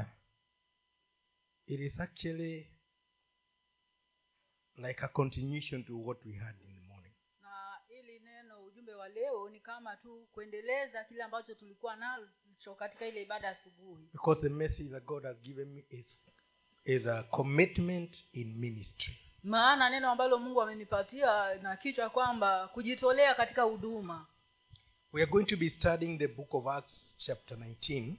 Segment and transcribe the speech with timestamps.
[0.00, 0.04] uh,
[1.66, 2.66] it is actually
[4.76, 7.12] like a continuation to what we had in the morning.
[7.42, 13.06] na ili neno ujumbe wa leo ni kama tu kuendeleza kile ambacho tulikuwa nacho katika
[13.06, 16.06] ile ibada asubuhi Because the message that God has given me is,
[16.84, 19.18] is a commitment in ministry.
[19.42, 24.26] maana neno ambalo mungu amenipatia na kichwa kwamba kujitolea katika huduma
[25.12, 28.14] We are going to be studying the book of Acts, chapter 19,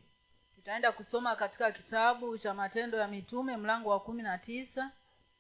[0.64, 4.92] tutaenda kusoma katika kitabu cha matendo ya mitume mlango wa kumi na tisa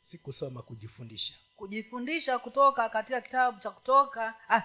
[0.01, 1.33] si kusoma kujifundisha.
[1.55, 4.61] kujifundisha kutoka katika kitabu cha kutoka ah,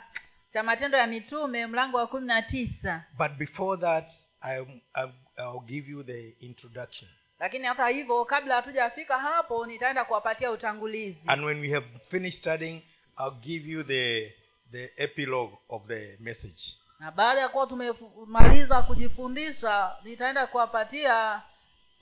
[0.52, 4.58] cha matendo ya mitume mlango wa kumi na tisa But before that, I,
[4.94, 7.10] I, I'll give you the introduction.
[7.38, 12.82] lakini hata hivyo kabla hatujafika hapo nitaenda kuwapatia utangulizi And when we have finished studying,
[13.18, 14.32] I'll give you the,
[14.72, 16.62] the epilogue of the message.
[16.98, 21.42] Na baada ya kuwa tumemaliza kujifundisha nitaenda kuwapatia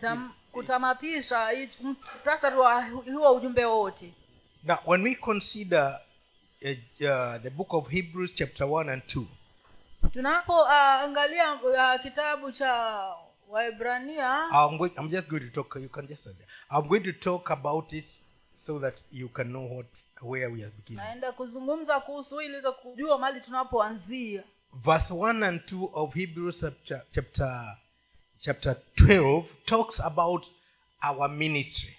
[0.01, 1.51] tam, kutamatisha
[1.81, 4.15] muhtasari wa huo ujumbe wote
[4.65, 6.01] Now, when we consider
[6.63, 9.25] uh, uh, the book of Hebrews, chapter 1 and 2,
[10.13, 13.15] tunapoangalia uh, kitabu cha
[13.49, 16.27] waibrania I'm, going, I'm just going to talk, you can just.
[16.71, 18.05] I'm going to talk about it
[18.57, 19.87] so that you can know what
[20.23, 21.05] where we are beginning.
[21.05, 24.43] naenda kuzungumza kuhusu hii ili kujua mali tunapoanzia
[24.85, 27.77] Verse 1 and 2 of Hebrews chapter, chapter,
[28.41, 30.45] chapter 12 talks about
[31.03, 31.97] our ministry.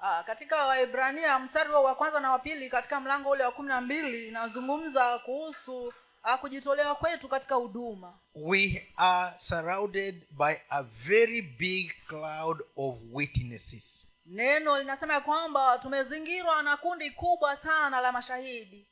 [0.00, 3.80] Ah, katika waibrania mstari wa kwanza na wa pili katika mlango ule wa kumi na
[3.80, 11.92] mbili inazungumza kuhusu uh, kujitolewa kwetu katika huduma We are surrounded by a very big
[12.08, 14.06] cloud of witnesses.
[14.26, 18.86] neno linasema ya kwamba tumezingirwa na kundi kubwa sana la mashahidi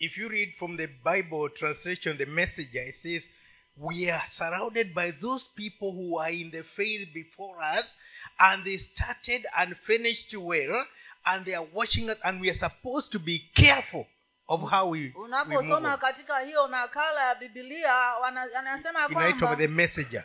[0.00, 3.22] If you read from the Bible translation, the messenger, it says,
[3.76, 7.84] We are surrounded by those people who are in the faith before us,
[8.38, 10.86] and they started and finished well,
[11.26, 14.06] and they are watching us, and we are supposed to be careful
[14.48, 17.94] of how we, unaposoma katika hiyo nakala ya bibilia
[18.56, 20.24] anasema kwamba the messenger.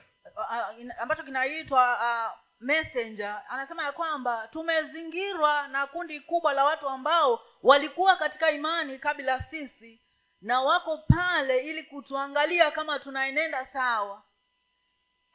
[0.50, 7.42] ah, ambacho kinaitwa uh, messenger anasema ya kwamba tumezingirwa na kundi kubwa la watu ambao
[7.64, 10.02] walikuwa katika imani kabla sisi
[10.42, 14.24] na wako pale ili kutuangalia kama tunaenenda sawa.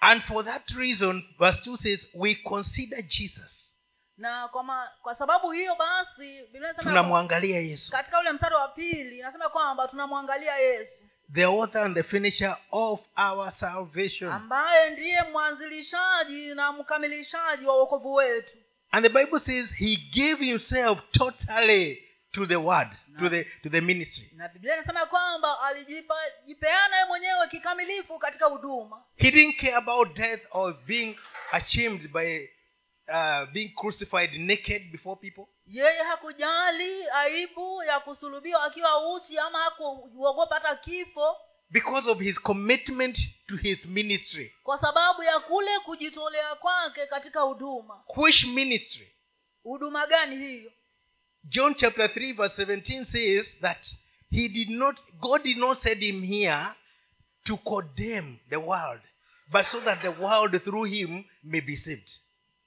[0.01, 3.67] And for that reason, verse 2 says, We consider Jesus.
[4.17, 6.49] na kwa, ma, kwa sababu hiyo basi
[6.79, 11.05] Tunamwangalia Yesu, katika ule mstari wa pili inasema kwamba tunamwangalia yesu
[11.35, 14.29] the author and the finisher of our salvation.
[14.33, 18.57] ambaye ndiye mwanzilishaji na mkamilishaji wa uokovu wetu
[18.93, 22.03] And the Bible says he gave himself totally
[22.33, 24.31] to the word, to the to the ministry.
[24.37, 30.41] na biblia inasema kwamba alijipeana ye mwenyewe kikamilifu katika huduma He didn't care about death
[30.51, 31.17] or being
[31.53, 32.49] ashamed by
[33.11, 35.45] uh, being crucified naked before people.
[35.67, 41.37] yeye hakujali aibu ya kusulubiwa akiwa uchi ama hakuogopa hata kifo
[41.73, 44.55] Because of his commitment to his ministry.
[44.63, 49.13] kwa sababu ya kule kujitolea kwake katika huduma Which ministry?
[49.63, 50.73] huduma gani hiyo
[51.45, 53.87] John chapter 3 verse 17 says that
[54.31, 56.67] he did not God did not send him here
[57.45, 59.01] to condemn the world,
[59.49, 62.11] but so that the world through him may be saved.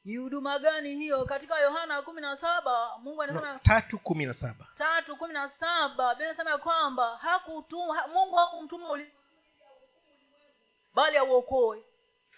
[0.05, 4.33] Ni huduma gani hiyo katika yohana kumi na saba mungu anasema No, tatu kumi na
[4.33, 4.67] saba.
[4.77, 9.11] tatu kumi na saba biblia anasema ya kwamba hakutuma ha- mungu hakumtuma uli-
[10.93, 11.83] bali auokoe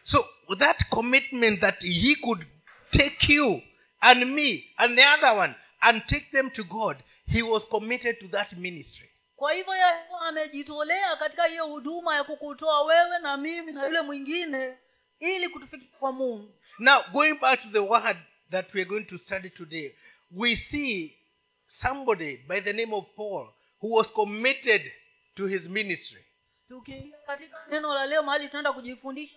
[0.04, 0.26] So
[0.58, 2.46] that commitment that he could
[2.92, 3.62] take you
[4.02, 6.98] and me and the other one and take them to God,
[7.28, 9.10] he was committed to that ministry.
[9.36, 9.96] kwa hivyo yeye
[10.28, 14.78] amejitolea katika hiyo huduma ya kukutoa wewe na mimi na yule mwingine
[15.20, 18.18] ili kutufikisha kwa mungu Now, going back to the word
[18.52, 19.96] that we are going to study today,
[20.32, 21.16] we see
[21.68, 23.50] somebody by the name of Paul
[23.82, 24.82] who was committed
[25.36, 26.22] to his ministry.
[26.70, 29.36] tukiingia katika neno la leo mahali tunaenda kujifundisha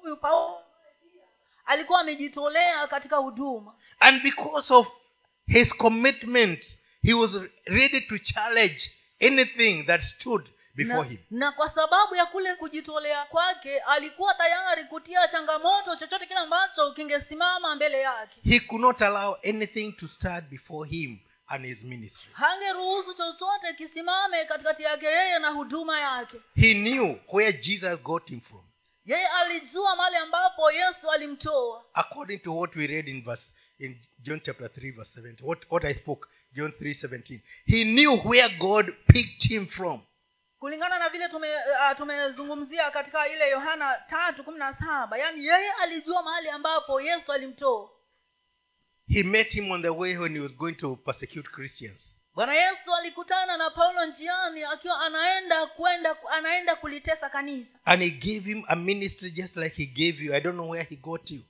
[0.00, 0.64] huyu paulo
[1.64, 4.88] alikuwa amejitolea katika huduma And because of
[5.46, 7.30] his commitment, he was
[7.64, 11.18] ready to challenge anything that stood before na, him.
[11.30, 17.74] na kwa sababu ya kule kujitolea kwake alikuwa tayari kutia changamoto chochote kile ambacho kingesimama
[17.76, 22.28] mbele yake He could not allow anything to start before him and his ministry.
[22.32, 28.40] hangeruhusu chochote kisimame katikati yake yeye na huduma yake He knew where Jesus got him
[28.40, 28.62] from.
[29.04, 34.40] yeye alijua mahali ambapo yesu alimtoa According to what we read in verse in John
[34.40, 35.44] chapter 3, verse 17.
[35.46, 37.40] What, what I spoke, John 3 17.
[37.66, 40.00] He knew where God picked him from.
[40.62, 45.72] Kulingana na vile tume uh, tumezungumzia katika ile yohana tatu kumi na saba yaani yeye
[45.72, 47.90] alijua mahali ambapo yesu alimtoa
[49.08, 52.12] He met him on the way when he was going to persecute Christians.
[52.34, 58.40] bwana yesu alikutana na paulo njiani akiwa anaenda kwenda anaenda kulitesa kanisa And he gave
[58.52, 60.34] him a ministry just like he gave you.
[60.34, 61.40] I don't know where he got you.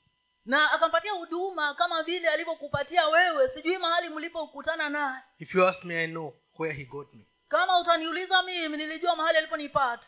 [0.46, 6.04] na akampatia huduma kama vile alivyokupatia wewe sijui mahali mlipokutana naye If you ask me,
[6.04, 7.26] I know where he got me.
[7.52, 10.06] Kama utaniuliza mimi nilijua mahali aliponipata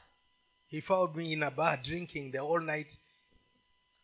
[0.70, 2.98] He found me in a bar drinking the whole night.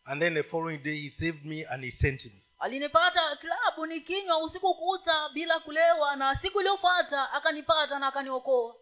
[0.05, 2.43] And then the following day, he saved me and he sent me.
[2.59, 8.75] alinipata klabu nikinywa usiku kucha bila kulewa na siku iliyofuata akanipata na akaniokoa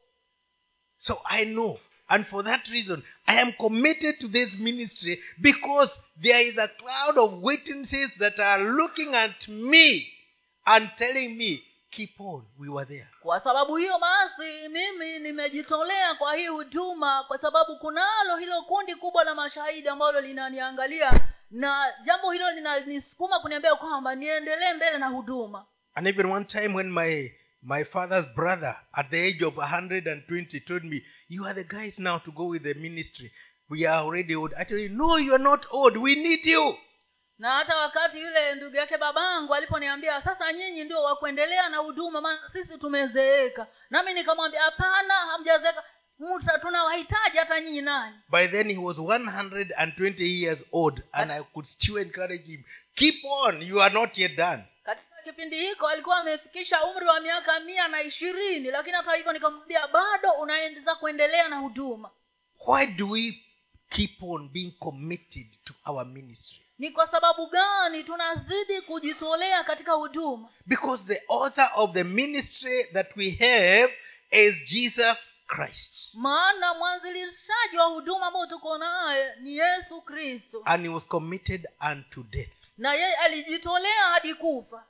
[0.97, 1.79] So I know.
[2.09, 7.19] And for that reason, I am committed to this ministry because there is a cloud
[7.19, 10.13] of witnesses that are looking at me
[10.67, 12.45] and telling me, keep on.
[12.59, 13.09] We were there.
[13.23, 19.25] kwa sababu hiyo basi mimi nimejitolea kwa hii huduma kwa sababu kunalo hilo kundi kubwa
[19.25, 21.21] la mashahidi ambalo linaniangalia
[21.51, 26.93] na jambo hilo linanisukuma kuniambia kwamba niendelee mbele na huduma And even one time when
[26.93, 27.31] my
[27.63, 32.19] my father's brother at the age of 120 told me, You are the guys now
[32.19, 33.33] to go with the ministry.
[33.71, 34.53] We are already old.
[34.57, 35.97] actually No, you are not old.
[35.97, 36.77] We need you.
[37.39, 42.41] Na hata wakati yule ndugu yake babangu aliponiambia sasa nyinyi ndio wakuendelea na huduma maana
[42.53, 45.85] sisi tumezeeka nami nikamwambia hapana hamjazeeka
[46.21, 51.67] Muta- tunawahitaji hata nyinyi nani By then he was 120 years old, and I could
[51.67, 52.65] still encourage him,
[52.97, 53.15] Keep
[53.45, 53.63] on.
[53.63, 54.63] You are not yet done.
[54.85, 59.89] katika kipindi hiko alikuwa amefikisha umri wa miaka mia na ishirini lakini hata hivyo nikamwambia
[59.89, 62.11] bado unaendeleza kuendelea na huduma
[62.67, 63.43] Why do we
[63.91, 66.63] keep on being committed to our ministry?
[66.79, 73.17] Ni kwa sababu gani tunazidi kujitolea katika huduma Because the author of the ministry that
[73.17, 73.95] we have
[74.31, 75.17] is Jesus
[75.47, 76.15] Christ.
[76.15, 82.23] maana mwanzilishaji wa huduma ambao tuko naye ni yesu kristo And he was committed unto
[82.23, 82.53] death.
[82.79, 84.85] na yeye alijitolea hadi kufa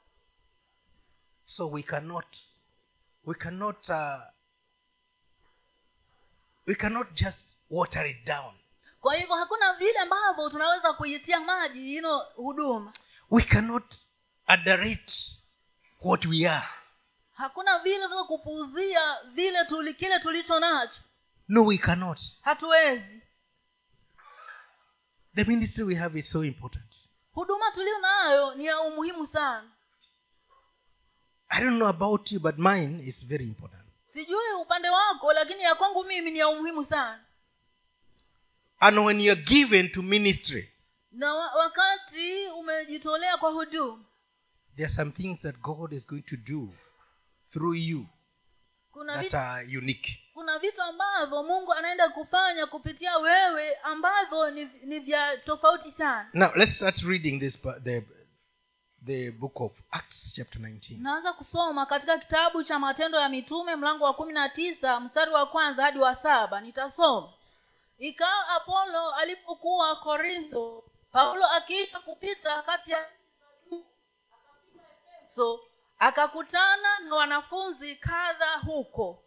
[1.44, 2.36] So we cannot,
[3.24, 4.20] we cannot, uh,
[6.66, 8.54] we cannot just water it down.
[9.00, 12.92] Kwa hivyo hakuna vile ambavyo tunaweza kuitia maji ino huduma
[13.30, 13.94] We cannot
[14.46, 15.12] adorate
[16.02, 16.68] what we are.
[17.34, 21.00] hakuna vile tunaweza kupuuzia vile tuli, kile tulicho nacho
[21.48, 22.20] No, we cannot.
[22.42, 23.22] hatuwezi
[25.34, 26.94] The ministry we have is so important.
[27.32, 29.70] huduma tulio nayo ni ya umuhimu sana
[31.50, 33.82] I don't know about you, but mine is very important.
[34.12, 37.24] sijui upande wako lakini ya kwangu mimi ni ya umuhimu sana
[38.80, 40.68] And when you're given to ministry,
[41.12, 44.04] na wakati umejitolea kwa huduma
[44.76, 46.68] there are some things that God is going to do
[47.52, 48.06] through you
[48.92, 50.18] kuna that vitu, are unique.
[50.34, 56.50] kuna vitu ambavyo mungu anaenda kufanya kupitia wewe ambavyo ni, ni vya tofauti sana Now
[56.56, 58.02] let's start reading this the
[59.06, 61.02] the book of Acts chapter 19.
[61.02, 65.46] naanza kusoma katika kitabu cha matendo ya mitume mlango wa kumi na tisa mstari wa
[65.46, 67.32] kwanza hadi wa saba nitasoma
[67.98, 73.08] ikawa apolo alipokuwa korintho paulo akiisha kupita kati ya
[75.34, 75.60] so
[75.98, 79.24] akakutana na wanafunzi kadha huko.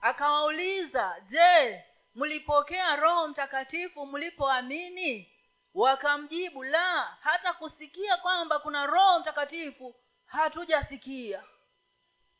[0.00, 5.32] Akawauliza je mlipokea roho mtakatifu mlipoamini
[5.74, 9.94] wakamjibu la hata kusikia kwamba kuna roho mtakatifu
[10.26, 11.42] hatujasikia.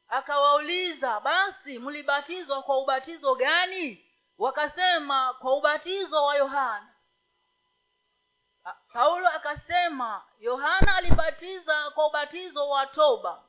[0.08, 4.04] Akawauliza basi mlibatizwa kwa ubatizo gani
[4.38, 6.88] wakasema kwa ubatizo wa yohana.
[8.92, 13.42] Paulo akasema yohana alibatiza kwa ubatizo wa toba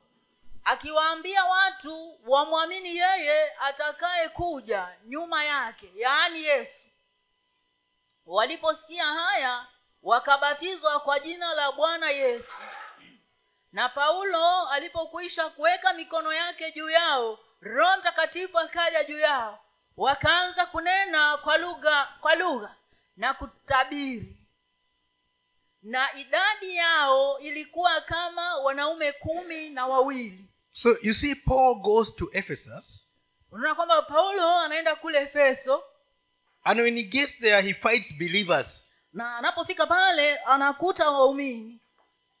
[0.64, 6.84] akiwaambia watu wamwamini yeye atakaye kuja nyuma yake yaani yesu.
[8.26, 9.66] Waliposikia haya
[10.02, 12.52] wakabatizwa kwa jina la bwana yesu.
[13.72, 19.63] Na paulo alipokwisha kuweka mikono yake juu yao roho mtakatifu akaja juu yao
[19.96, 22.74] wakaanza kunena kwa lugha kwa lugha
[23.16, 24.36] na kutabiri.
[25.82, 30.44] Na idadi yao ilikuwa kama wanaume kumi na wawili.
[30.72, 33.08] So you see, Paul goes to Ephesus,
[33.52, 35.82] unaona kwamba paulo anaenda kule efeso.
[36.64, 38.66] And when he gets there, he fights believers.
[39.12, 41.80] na anapofika pale anakuta waumini.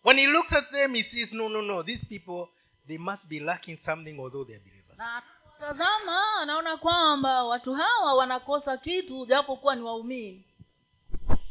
[0.04, 2.48] When he looks at them, he says, No, no, no, these people,
[2.86, 4.98] they must be lacking something, although they're believers.
[4.98, 5.22] na
[5.68, 10.44] tazama anaona kwamba watu hawa wanakosa kitu japokuwa ni waumini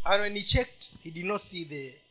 [0.05, 2.01] And when he checked, he did not see the,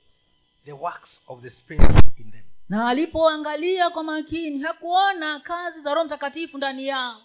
[0.65, 2.43] the works of the Spirit in them.
[2.69, 7.23] na alipoangalia kwa makini hakuona kazi za roho mtakatifu ndani yao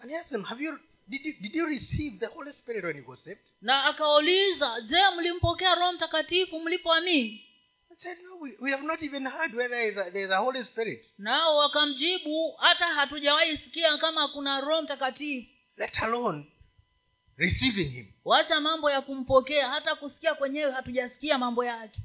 [0.00, 2.96] And he asked them, Have you did you, did you receive the Holy Spirit when
[2.96, 3.40] you got saved?
[3.60, 7.45] na akawauliza je mlimpokea roho mtakatifu mlipoamini
[7.98, 10.36] Said, no, we, we have not even heard whether there is a, there is a
[10.36, 15.50] Holy Spirit, nao wakamjibu hata hatujawahi sikia kama kuna roho mtakatifu.
[15.76, 16.46] Let alone
[17.36, 18.06] receiving Him.
[18.24, 22.00] wacha mambo ya kumpokea hata kusikia kwenyewe hatujasikia mambo yake.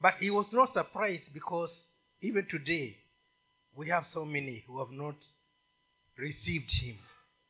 [0.00, 1.88] But he was not surprised because
[2.20, 2.96] even today
[3.76, 5.24] we have so many who have not
[6.16, 6.96] received Him,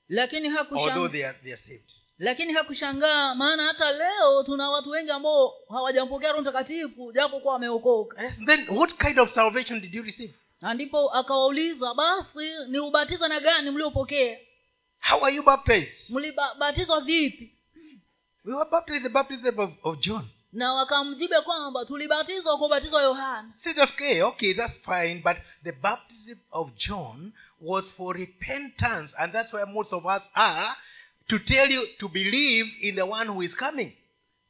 [0.09, 1.92] lakini although they are, they are saved.
[2.21, 8.31] Lakini hakushangaa maana hata leo tuna watu wengi ambao hawajampokea roho mtakatifu japo kuwa wameokoka
[8.47, 10.35] then, what kind of salvation did you receive?
[10.61, 14.39] na ndipo akawauliza basi ni ubatizo na gani mliopokea
[15.11, 16.17] How are you baptized?
[16.17, 17.55] mlibatizwa vipi
[18.45, 20.29] We were baptized the baptism of, of John.
[20.53, 26.39] na wakamjibe kwamba tulibatizwa kwa ubatizo wa yohana okay, okay, that's fine, but the baptism
[26.50, 30.77] of John was for repentance, and that's where most of us are
[31.31, 33.93] to tell you to believe in the one who is coming.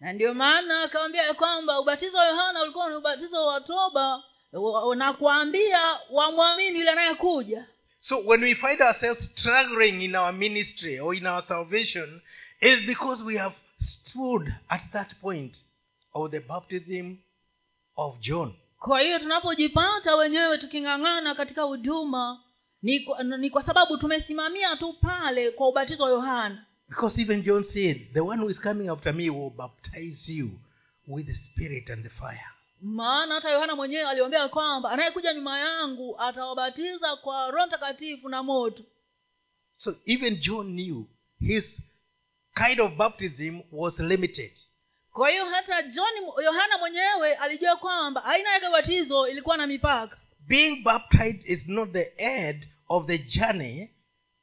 [0.01, 4.23] na ndio maana akawambia ya kwamba ubatizo wa yohana ulikuwa ni ubatizo wa toba
[4.53, 7.67] nakuambia na kuambia wamwamini yule anayekuja
[8.03, 12.23] So when we find ourselves struggling in our ministry or in our salvation,
[12.63, 15.57] is because we have stood at that point
[16.15, 17.17] of the baptism
[17.97, 18.55] of John.
[18.79, 22.41] kwa hiyo tunapojipata wenyewe tuking'ang'ana katika huduma
[22.83, 23.07] ni
[23.39, 28.21] ni kwa sababu tumesimamia tu pale kwa ubatizo wa yohana Because even John said, The
[28.21, 30.51] one who is coming after me will baptize you
[31.07, 32.51] with the Spirit and the fire.
[32.83, 38.83] maana hata yohana mwenyewe aliombea kwamba anayekuja nyuma yangu atawabatiza kwa roho mtakatifu na moto
[39.77, 41.05] So even John knew
[41.41, 41.79] his
[42.55, 44.51] kind of baptism was limited.
[45.13, 50.17] kwa hiyo hata john yohana mwenyewe alijua kwamba aina yake ubatizo ilikuwa na mipaka
[50.49, 53.91] Being baptized is not the end of the journey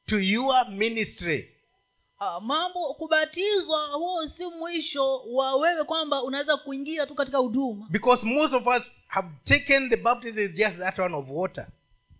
[0.06, 1.54] to your ministry.
[2.20, 8.26] Ah, mambo kubatizwa huo si mwisho wa wewe kwamba unaweza kuingia tu katika huduma Because
[8.26, 11.66] most of us have taken the baptism as just that one of water.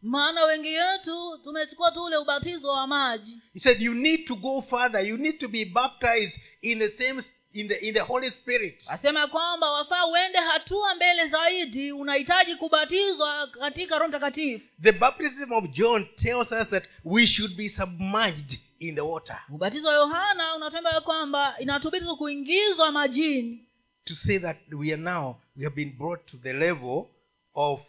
[0.03, 4.63] maana wengi wetu tumechukua tu ule ubatizo wa maji He said you need to go
[4.63, 5.07] further.
[5.07, 8.85] You need to be baptized in the same in the in the Holy Spirit.
[8.89, 15.65] asema kwamba wafaa uende hatua mbele zaidi unahitaji kubatizwa katika roho mtakatifu The baptism of
[15.71, 19.39] John tells us that we should be submerged in the water.
[19.49, 23.65] Ubatizo wa yohana unatembea kwamba inatubidi kuingizwa majini.
[24.05, 27.07] To say that we are now we have been brought to the level
[27.55, 27.81] of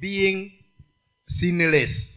[0.00, 0.52] being
[1.26, 2.12] sinless.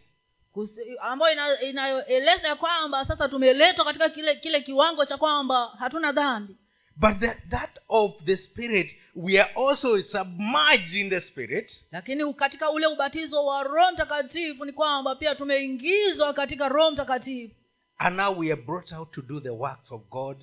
[1.02, 6.56] Ambayo inayoeleza ya kwamba sasa tumeletwa katika kile kile kiwango cha kwamba hatuna dhambi.
[6.96, 11.86] But that, that of the Spirit, we are also submerged in the Spirit.
[11.92, 17.56] Lakini katika ule ubatizo wa roho mtakatifu ni kwamba pia tumeingizwa katika roho mtakatifu
[18.00, 20.38] and now we are brought out to do the works of God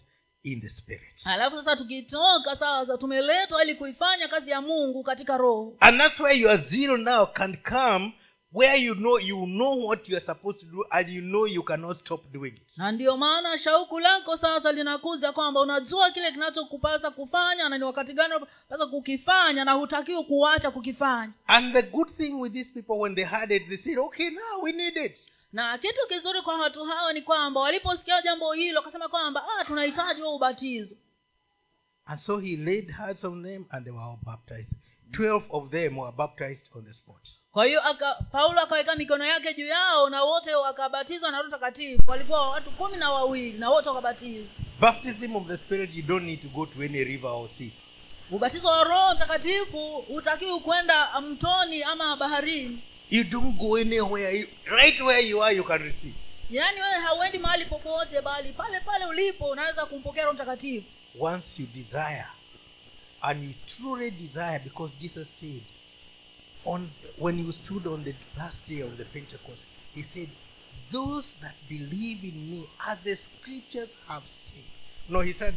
[0.44, 1.20] in the Spirit.
[1.24, 6.38] alafu sasa tukitoka sasa tumeletwa ili kuifanya kazi ya mungu katika roho And that's where
[6.38, 8.12] your zero now can come
[8.52, 11.62] where you know you know what you are supposed to do and you know you
[11.62, 12.76] cannot stop doing it.
[12.76, 18.12] na ndiyo maana shauku lako sasa linakuja kwamba unajua kile kinachokupasa kufanya na ni wakati
[18.12, 23.14] gani unapasa kukifanya na hutakiwi kuacha kukifanya And the good thing with these people when
[23.14, 25.18] they had it, they said, Okay, now we need it.
[25.56, 30.20] Na kitu kizuri kwa watu hao ni kwamba waliposikia jambo hilo wakasema kwamba ah, tunahitaji
[30.20, 30.96] huo ubatizo
[32.08, 34.72] And so he laid hands on them and they were all baptized.
[35.12, 37.28] Twelve of them were baptized on the spot.
[37.52, 42.02] kwa hiyo aka, paulo akaweka mikono yake juu yao na wote wakabatizwa na roho takatifu
[42.06, 44.48] walikuwa watu kumi na wawili na wote wakabatizwa
[44.80, 47.70] Baptism of the Spirit, you don't need to go to any river or sea.
[48.30, 54.30] ubatizo wa roho mtakatifu hutakiwi kwenda mtoni ama baharini You don't go anywhere.
[54.32, 56.14] You, right where you are, you can receive.
[56.50, 60.86] yaani wewe hauendi mahali popote bali pale pale ulipo unaweza kumpokea roho mtakatifu
[61.20, 62.26] Once you desire,
[63.20, 65.62] and you truly desire, because Jesus said,
[66.64, 69.62] on when you stood on the last day of the Pentecost,
[69.94, 70.28] he said,
[70.92, 74.22] "Those that believe in me, as the Scriptures have
[74.52, 74.64] said."
[75.08, 75.54] No, he said,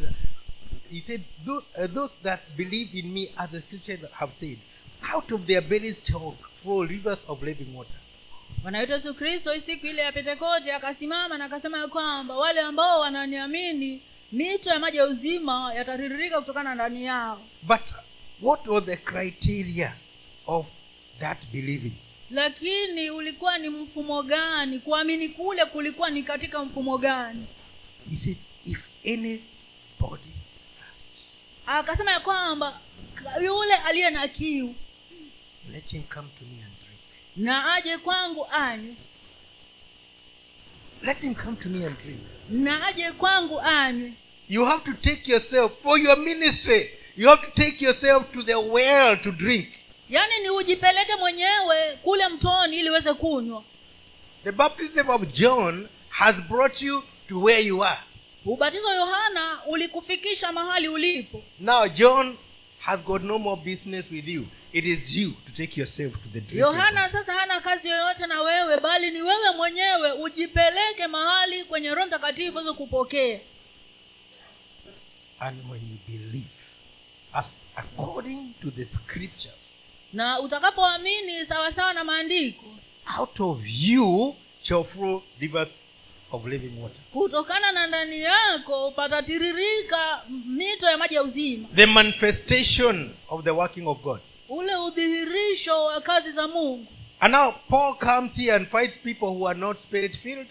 [0.89, 4.57] he said, "Those, uh, those that believe in me, as the Scriptures have said,
[5.13, 7.95] out of their bellies shall flow rivers of living water."
[8.61, 12.99] bwana wetu yesu kristo siku ile ya pentekote akasimama na akasema ya kwamba wale ambao
[12.99, 14.01] wananiamini
[14.31, 17.81] mito ya maji ya uzima yatatiririka kutokana ndani yao But
[18.41, 19.93] what was the criteria
[20.47, 20.65] of
[21.19, 21.91] that believing?
[22.31, 27.45] lakini ulikuwa ni mfumo gani kuamini kule kulikuwa ni katika mfumo gani
[28.09, 30.31] He said, "If anybody
[31.65, 32.79] akasema ya kwamba
[33.43, 34.75] yule aliye na kiu
[35.73, 36.99] let him come to me and drink."
[37.35, 38.95] na aje kwangu anywe.
[41.01, 42.19] Let him come to me and drink.
[42.49, 44.13] Na aje kwangu anywe.
[44.49, 48.55] You have to take yourself for your ministry you have to take yourself to the
[48.55, 49.67] well to drink.
[50.09, 53.63] Yaani ni ujipeleke mwenyewe kule mtoni ili uweze kunywa.
[54.43, 58.01] The baptism of john has brought you to where you are.
[58.45, 61.43] Ubatizo yohana ulikufikisha mahali ulipo.
[61.59, 62.37] Now john
[62.79, 66.57] has got no more business with you it is you to take yourself to the
[66.57, 72.07] yohana sasa hana kazi yoyote na wewe bali ni wewe mwenyewe ujipeleke mahali kwenye roho
[72.07, 73.39] mtakatifu uweze kupokea
[75.39, 76.49] and when you believe
[77.33, 77.45] as
[77.75, 79.55] according to the scriptures
[80.13, 82.65] na utakapoamini sawasawa na maandiko
[83.19, 85.69] out of you shall flow rivers
[86.31, 87.01] of living water.
[87.13, 91.67] kutokana na ndani yako patatiririka mito ya maji ya uzima.
[91.75, 94.19] The manifestation of the working of god
[94.49, 96.85] ule udhihirisho wa kazi za mungu.
[97.19, 100.47] And now paul comes here and fights people who are not spirit filled.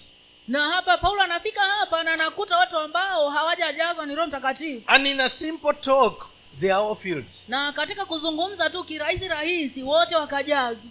[0.49, 4.83] Na hapa paulo anafika hapa na anakuta watu ambao hawajajazwa ni roho mtakatifu.
[4.87, 6.27] And in a simple talk
[6.61, 7.27] they are all filled.
[7.49, 10.91] Na katika kuzungumza tu kirahisi rahisi wote wakajazwa.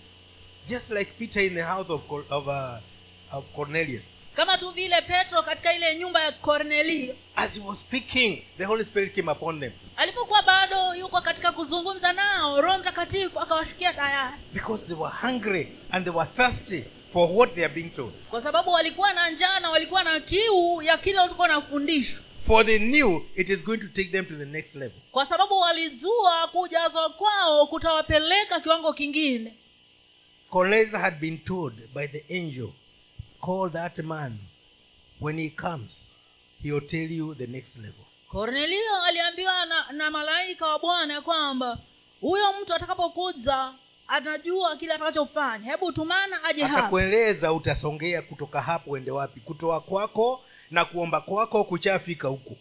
[0.70, 2.78] Just like peter in the house of, of, uh,
[3.32, 4.04] of cornelius
[4.38, 8.86] kama tu vile petro katika ile nyumba ya kornelio as he was speaking the holy
[8.86, 9.72] spirit came upon them.
[9.96, 14.36] Alipokuwa bado yuko katika kuzungumza nao roho mtakatifu akawashikia tayari.
[14.54, 18.14] Because they were hungry and they were thirsty for what they are being told.
[18.30, 22.80] Kwa sababu walikuwa na njaa na walikuwa na kiu ya kile walikuwa nafundishwa for they
[22.80, 25.00] knew it is going to take them to the next level.
[25.12, 29.54] Kwa sababu walijua kujazwa kwao kutawapeleka kiwango kingine.
[30.50, 32.70] Cornelius had been told by the angel
[33.42, 34.38] call that man.
[35.20, 36.08] When he comes
[36.64, 38.06] he will tell you the next level.
[38.30, 41.78] Kornelio aliambiwa na, na malaika wa bwana kwamba
[42.22, 43.74] huyo mtu atakapokuza
[44.08, 45.72] anajua kile atakachofanya.
[45.72, 49.40] Hebu tumana aje atakueleza utasongea kutoka hapo uende wapi.
[49.40, 52.58] Kutoa kwako na kuomba kwako kuchafika huku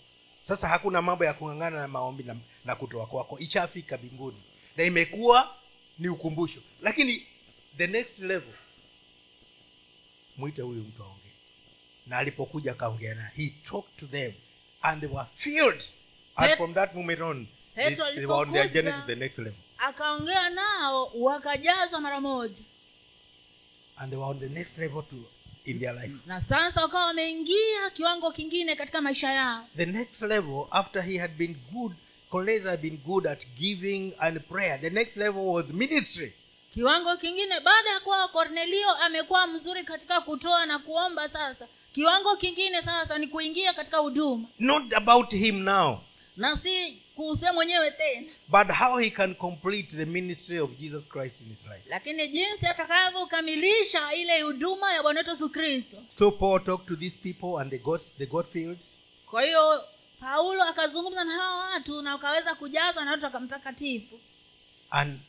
[0.49, 3.39] sasa hakuna mambo ya kung'ang'ana na maombi na, na kutoa kwako.
[3.39, 4.43] Ichafika mbinguni.
[4.77, 5.55] Na imekuwa
[5.99, 6.61] ni ukumbusho.
[6.83, 7.27] Lakini
[7.77, 8.55] the next level
[10.37, 11.33] mwite huyu mtu aongee.
[12.07, 14.33] Na alipokuja akaongea naye he talked to them
[14.83, 15.83] and they were filled.
[16.37, 19.39] And Pet- from that moment on Petro they were on their journey to the next
[19.39, 19.61] level.
[19.79, 22.63] akaongea nao wakajazwa mara moja.
[23.97, 25.17] And they were on the next level to
[25.65, 26.13] in their life.
[26.27, 29.69] Na sasa wakawa wameingia kiwango kingine katika maisha yao.
[29.77, 31.93] The next level after he had been good
[32.65, 34.81] had been good at giving and prayer.
[34.81, 36.33] The next level was ministry
[36.77, 42.83] kiwango kingine baada ya kuwa kornelio amekuwa mzuri katika kutoa na kuomba sasa kiwango kingine
[42.83, 44.49] sasa ni kuingia katika huduma.
[44.59, 45.99] Not about him now
[46.37, 48.33] na si kuhusia mwenyewe tena.
[48.49, 51.83] but how he can complete the ministry of jesus christ in his life.
[51.87, 55.97] Lakini jinsi atakavyokamilisha ile huduma ya bwana wetu yesu kristo.
[56.19, 58.79] So paul talked to these people and they got they got filled.
[59.31, 59.85] Kwa hiyo
[60.21, 64.21] paulo akazungumza na hawa watu na wakaweza kujazwa na watu mtakatifu
[64.91, 65.21] and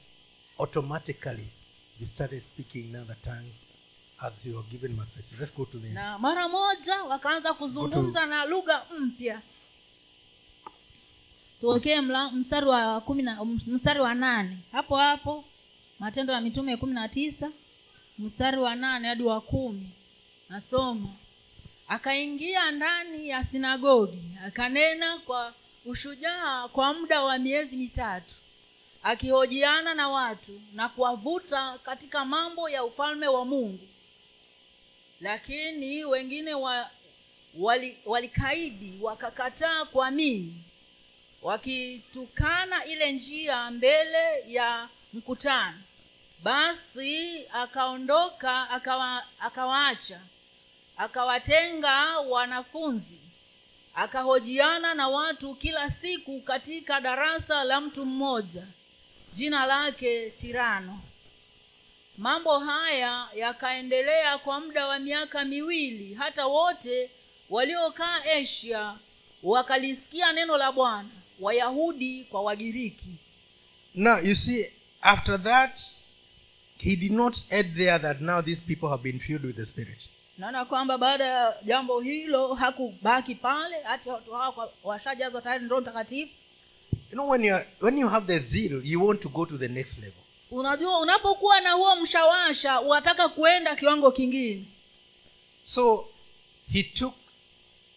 [0.59, 1.47] automatically
[1.99, 3.55] they started speaking in other tongues
[4.19, 8.45] as they were given manifestation let's go to the na mara moja wakaanza kuzungumza na
[8.45, 9.41] lugha mpya.
[11.61, 14.57] Tuokee mla- mstari wa kumi na mstari wa nane.
[14.71, 15.43] Hapo hapo
[15.99, 17.51] matendo ya mitume kumi na tisa
[18.19, 19.89] mstari wa nane hadi wa kumi.
[20.49, 21.09] Nasoma.
[21.87, 25.53] Akaingia ndani ya sinagogi akanena kwa
[25.85, 28.33] ushujaa kwa muda wa miezi mitatu
[29.03, 33.87] akihojiana na watu na kuwavuta katika mambo ya ufalme wa mungu.
[35.21, 36.89] Lakini wengine wa
[37.59, 40.63] wali- walikaidi wakakataa kuamini
[41.41, 45.77] wakitukana ile njia mbele ya mkutano.
[46.43, 50.19] Basi akaondoka akawa, akawaacha
[50.97, 53.19] akawatenga wanafunzi
[53.95, 58.63] akahojiana na watu kila siku katika darasa la mtu mmoja
[59.37, 60.99] jina lake tirano.
[62.17, 66.13] Mambo haya yakaendelea kwa muda wa miaka miwili.
[66.13, 67.11] Hata wote
[67.49, 68.95] waliokaa asia
[69.43, 73.09] wakalisikia neno la bwana wayahudi kwa wagiriki.
[73.95, 74.71] Now you see
[75.01, 75.79] after that
[76.77, 80.09] he did not add there that now these people have been filled with the spirit.
[80.37, 86.33] Naona kwamba baada ya jambo hilo hakubaki pale hata watu hawa washajazwa tayari ndoo mtakatifu
[86.93, 89.57] you know when you are, when you have the zeal you want to go to
[89.57, 90.23] the next level.
[90.51, 94.65] Unajua unapokuwa na huo mshawasha unataka kuenda kiwango kingine.
[95.65, 96.07] So
[96.71, 97.13] he took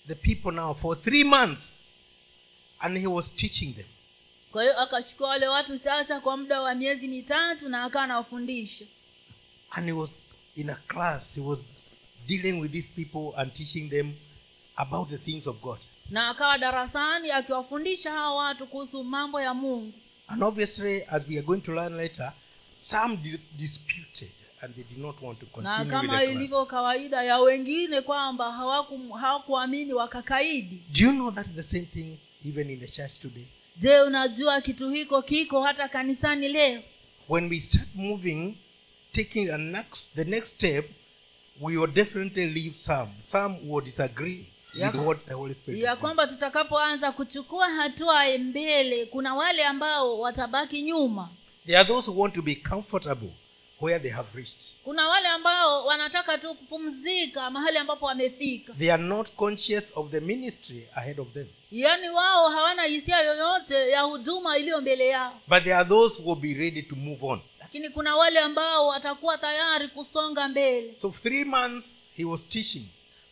[0.07, 1.63] the people now for three months
[2.79, 3.87] and he was teaching them.
[4.53, 8.85] Kwa hiyo akachukua wale watu sasa kwa muda wa miezi mitatu na akawa anawafundisha.
[9.71, 10.19] And he was
[10.57, 11.59] in a class he was
[12.27, 14.15] dealing with these people and teaching them
[14.77, 15.79] about the things of god
[16.11, 19.93] na akawa darasani akiwafundisha hawa watu kuhusu mambo ya mungu.
[20.29, 22.33] And obviously as we are going to learn later
[22.83, 23.17] some
[23.57, 24.31] disputed
[24.63, 28.53] and they did not want to continue na kama ilivyo kawaida ya wengine kwamba
[29.21, 30.83] hawakuamini wakakaidi.
[30.93, 32.19] Do you know that the same thing
[32.49, 33.45] even in the church today?
[33.77, 36.83] Je unajua kitu hiko kiko hata kanisani leo?
[37.29, 38.55] When we start moving
[39.13, 40.91] taking a next, the next step
[41.61, 43.11] we will definitely leave some.
[43.33, 49.07] Some will disagree Ya- with what the holy spirit ya kwamba tutakapoanza kuchukua hatua mbele
[49.07, 51.29] kuna wale ambao watabaki nyuma.
[51.67, 53.31] There are those who want to be comfortable
[53.81, 54.57] where they have reached.
[54.85, 58.73] Kuna wale ambao wanataka tu kupumzika mahali ambapo wamefika.
[58.73, 61.47] They are not conscious of the ministry ahead of them.
[61.73, 65.41] Yaani wao hawana hisia yoyote ya huduma iliyo mbele yao.
[65.49, 67.41] But there are those who will be ready to move on.
[67.61, 70.95] Lakini kuna wale ambao watakuwa tayari kusonga mbele.
[70.99, 72.85] So three months he was teaching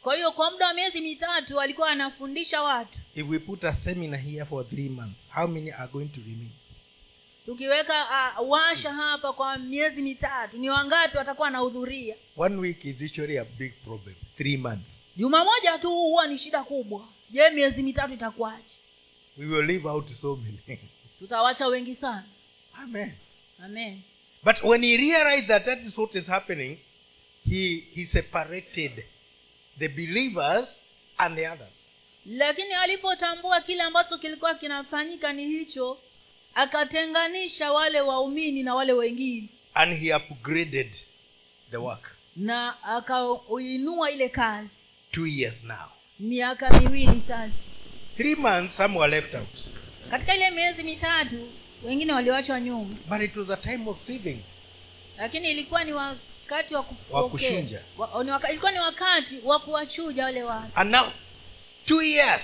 [0.09, 2.99] kwa hiyo kwa muda wa miezi mitatu alikuwa anafundisha watu.
[3.14, 6.51] If we put a seminar here for three months how many are going to remain?
[7.47, 7.94] Tukiweka
[8.40, 12.16] uh, washa hapa kwa miezi mitatu ni wangapi watakuwa wanahudhuria?
[12.37, 14.85] One week is usually a big problem three months.
[15.16, 17.09] Juma moja tu huwa ni shida kubwa.
[17.31, 18.75] Je miezi mitatu itakuwaje?
[19.38, 20.59] We will leave out so many.
[21.18, 22.25] Tutawacha wengi sana.
[22.75, 23.12] Amen.
[23.64, 24.01] Amen.
[24.44, 26.79] But when he realized that that is what is happening
[27.44, 29.05] he he separated
[29.78, 30.68] the believers
[31.18, 31.72] and the others.
[32.26, 35.98] Lakini alipotambua kile ambacho kilikuwa kinafanyika ni hicho
[36.54, 39.48] akatenganisha wale waumini na wale wengine.
[39.74, 40.90] And he upgraded
[41.70, 42.16] the work.
[42.36, 44.68] Na akauinua ile kazi.
[45.12, 45.88] Two years now.
[46.20, 47.50] Miaka miwili sasa.
[48.16, 49.48] Three months some were left out.
[50.10, 51.48] Katika ile miezi mitatu
[51.84, 52.96] wengine waliwachwa nyuma.
[53.08, 54.38] But it was a time of saving.
[55.18, 56.16] Lakini ilikuwa ni wa
[56.74, 57.50] Wa kupokea.
[57.50, 57.80] kuchuja.
[57.98, 60.70] Wa- ni ilikuwa ni wakati wa kuwachuja wale watu.
[60.74, 61.06] And now
[61.87, 62.42] two years.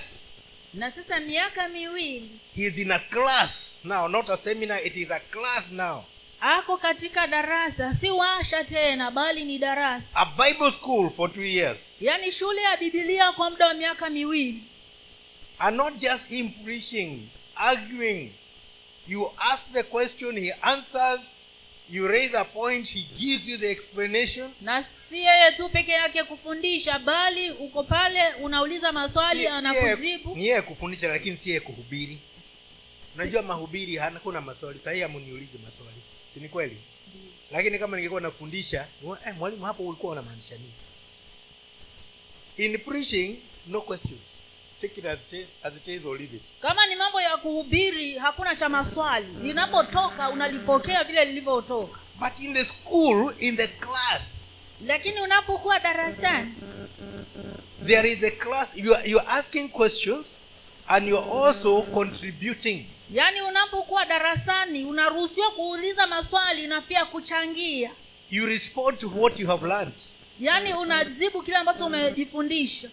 [0.73, 2.39] Na sasa miaka miwili.
[2.55, 6.03] He is in a class now not a seminar it is a class now.
[6.41, 10.03] Ako katika darasa si washa tena bali ni darasa.
[10.13, 11.77] A bible school for two years.
[12.01, 14.63] Yaani shule ya bibilia kwa muda wa miaka miwili.
[15.59, 18.31] And not just him preaching arguing.
[19.07, 21.21] You ask the question he answers
[21.89, 24.51] you raise a point he gives you the explanation.
[24.61, 30.35] Na si yeye tu peke yake kufundisha bali uko pale unauliza maswali anakujibu.
[30.35, 32.17] ni yeye kufundisha lakini si yeye kuhubiri.
[33.15, 36.01] Unajua mahubiri hakuna kuna maswali sahii amuniulize maswali.
[36.33, 36.77] Si ni kweli?
[37.51, 38.87] Lakini kama ningekuwa nafundisha
[39.27, 40.73] eh, mwalimu hapo ulikuwa unamaanisha nini?
[42.57, 43.35] In preaching
[43.67, 44.21] no questions
[44.87, 46.41] take it as it is, as it is or leave it.
[46.61, 49.27] Kama ni mambo ya kuhubiri hakuna cha maswali.
[49.41, 51.99] Linapotoka unalipokea vile lilivyotoka.
[52.19, 54.21] But in the school in the class
[54.85, 56.53] lakini unapokuwa darasani
[57.85, 60.27] there is a class you are, you are asking questions
[60.87, 62.85] and you are also contributing.
[63.11, 67.91] yaani unapokuwa darasani unaruhusiwa kuuliza maswali na pia kuchangia.
[68.31, 69.93] You respond to what you have learned.
[70.39, 72.89] Yaani unajibu kile ambacho umejifundisha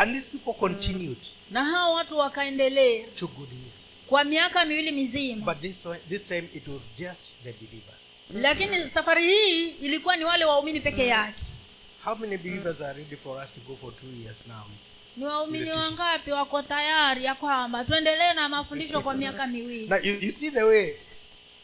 [0.00, 1.18] and these people continued
[1.50, 3.74] na hao watu wakaendelea two good years
[4.06, 5.54] kwa miaka miwili mizima.
[5.54, 8.00] But this, one- this time it was just the believers.
[8.30, 11.40] Lakini safari hii ilikuwa ni wale waumini peke yake.
[12.04, 14.64] How many believers are ready for us to go for two years now?
[15.16, 19.86] Ni waumini wangapi wako tayari ya kwamba tuendelee na mafundisho kwa miaka miwili?
[19.88, 20.94] Now you, you see the way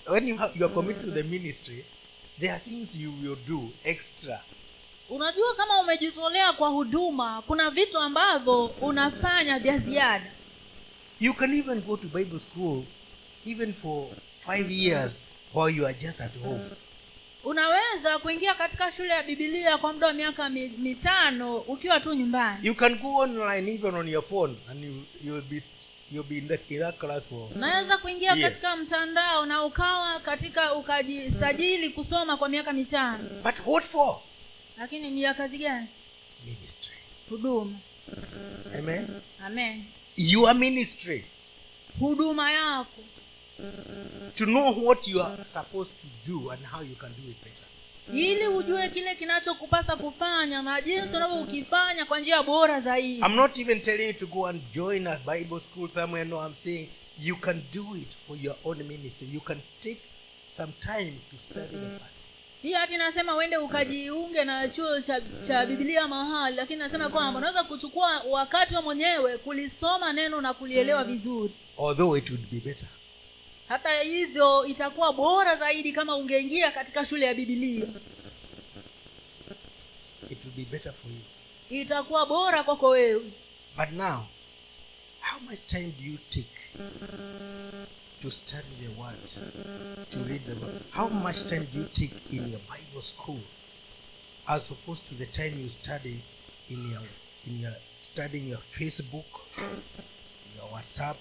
[0.06, 1.84] when you, have, you are committed to the ministry
[2.40, 4.40] there are things you will do extra
[5.10, 10.30] unajua kama umejitolea kwa huduma kuna vitu ambavyo unafanya vya ziada.
[11.20, 12.82] You can even go to bible school
[13.46, 14.06] even for
[14.46, 15.12] five years
[15.54, 16.60] while you are just at home.
[17.44, 22.66] Unaweza kuingia katika shule ya bibilia kwa muda wa miaka mitano ukiwa tu nyumbani.
[22.66, 25.62] You can go online even on your phone and you you'll be
[26.12, 28.42] you'll be in that, in that class for unaweza kuingia Yes.
[28.42, 33.24] katika mtandao na ukawa katika ukajisajili kusoma kwa miaka mitano.
[33.44, 34.16] But what for
[34.78, 35.86] lakini ni ya kazi gani?
[36.44, 36.94] Ministry.
[37.30, 37.78] Huduma.
[38.78, 39.08] Amen.
[39.46, 39.84] Amen.
[40.16, 41.24] Your ministry.
[42.00, 43.02] Huduma yako.
[44.36, 47.66] To know what you are supposed to do and how you can do it better.
[48.14, 53.18] Ili ujue kile kinachokupasa kufanya na jinsi unavyokifanya kwa njia bora zaidi.
[53.18, 56.54] I'm not even telling you to go and join a bible school somewhere no i'm
[56.64, 59.28] saying you can do it for your own ministry.
[59.32, 60.00] You can take
[60.56, 62.15] some time to study the Bible.
[62.62, 67.64] Si hati nasema uende ukajiunge na chuo cha, cha bibilia mahali lakini nasema kwamba unaweza
[67.64, 71.52] kuchukua wakati wa mwenyewe kulisoma neno na kulielewa vizuri.
[71.78, 72.88] Although it would be better.
[73.68, 77.86] Hata hivyo itakuwa bora zaidi kama ungeingia katika shule ya bibilia
[80.30, 81.80] it would be better for you.
[81.80, 83.22] Itakuwa bora kwako wewe.
[83.76, 84.26] But now
[85.20, 86.48] how much time do you take
[88.22, 89.16] to study the word
[90.10, 90.82] to read the word.
[90.90, 93.40] How much time do you take in your bible school
[94.48, 96.22] as opposed to the time you study
[96.70, 97.02] in your
[97.46, 97.74] in your
[98.12, 99.24] studying your facebook
[100.56, 101.16] your whatsapp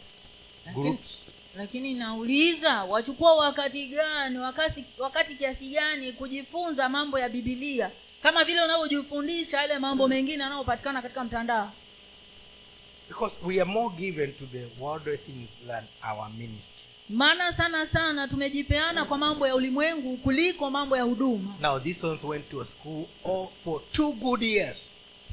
[0.66, 1.20] Lakini- groups?
[1.58, 7.92] lakini nauliza wachukua wakati gani wakati wakati kiasi gani kujifunza mambo ya bibilia
[8.24, 11.72] kama vile unavyojifundisha yale mambo mengine yanayopatikana katika mtandao.
[13.08, 16.75] Because we are more given to the world things than our ministry
[17.10, 21.56] maana sana sana tumejipeana kwa mambo ya ulimwengu kuliko mambo ya huduma.
[21.62, 24.78] Now these ones went to a school all for two good years.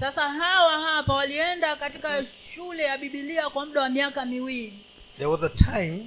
[0.00, 4.72] Sasa hawa hapa walienda katika shule ya bibilia kwa muda wa miaka miwili.
[5.16, 6.06] There was a time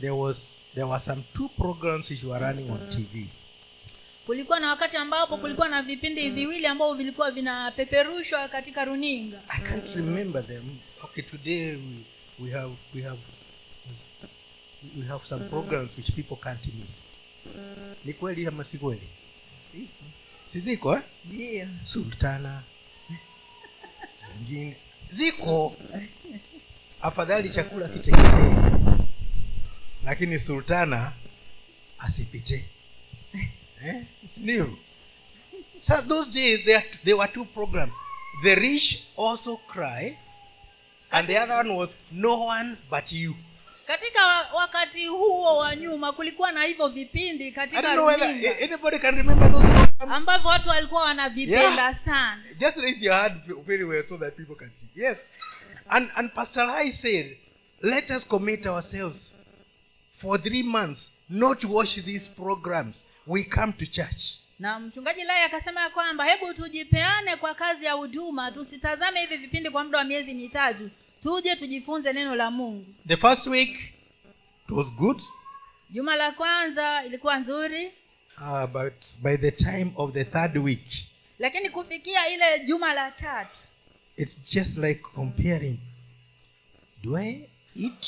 [0.00, 0.36] there was
[0.74, 3.26] there were some two programs which were running on tv
[4.26, 9.40] kulikuwa na wakati ambapo kulikuwa na vipindi viwili ambavyo vilikuwa vinapeperushwa katika runinga.
[9.48, 10.78] I can't remember them.
[11.04, 11.80] Okay today we,
[12.38, 13.18] we have we have
[14.96, 16.90] we have some programs which people can't miss.
[18.04, 19.08] Ni kweli ama si kweli?
[20.52, 21.68] Si ziko eh?
[21.84, 22.62] sultana.
[24.20, 24.76] Zingine.
[25.12, 25.76] Ziko.
[27.02, 28.56] Afadhali chakula kiteketee
[30.04, 31.12] lakini sultana
[31.98, 32.64] asipite.
[33.84, 34.66] Eh?
[35.82, 37.92] so those days there, there were two programs.
[38.42, 40.18] The rich also cry
[41.12, 43.34] and the other one was no one but you
[43.86, 47.92] katika wakati huo wa nyuma kulikuwa na hivyo vipindi katika
[48.62, 49.66] anybody can remember those
[49.98, 52.04] ambavyo watu walikuwa wanavipenda Yeah.
[52.04, 52.42] sana.
[52.58, 55.02] Just raise your hand very well so that people can see.
[55.02, 55.18] Yes.
[55.88, 57.36] And and pastor i said
[57.82, 59.32] let us commit ourselves
[60.20, 62.96] for three months not watch these programs.
[63.26, 64.22] We come to church.
[64.58, 69.70] Na mchungaji lai akasema ya kwamba hebu tujipeane kwa kazi ya huduma tusitazame hivi vipindi
[69.70, 70.90] kwa muda wa miezi mitatu
[71.22, 72.86] tuje tujifunze neno la mungu.
[73.08, 73.78] The first week
[74.68, 75.22] it was good.
[75.90, 77.86] Juma la kwanza ilikuwa nzuri.
[78.38, 81.06] Uh, but by the time of the third week
[81.38, 83.56] lakini kufikia ile juma la tatu
[84.16, 85.78] it's just like comparing
[87.02, 88.06] do i eat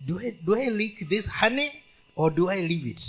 [0.00, 1.70] do i do i lick this honey
[2.16, 3.02] or do i leave it?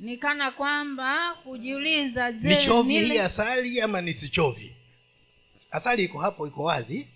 [0.00, 4.72] ni kana kwamba kujiuliza nichovi hii asali ama nisichovi?
[5.70, 7.08] Asali iko hapo iko wazi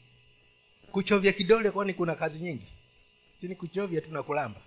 [0.97, 2.67] kuchovya kidole kwani kuna kazi nyingi?
[3.41, 4.61] Sini kuchovya tu na kulamba.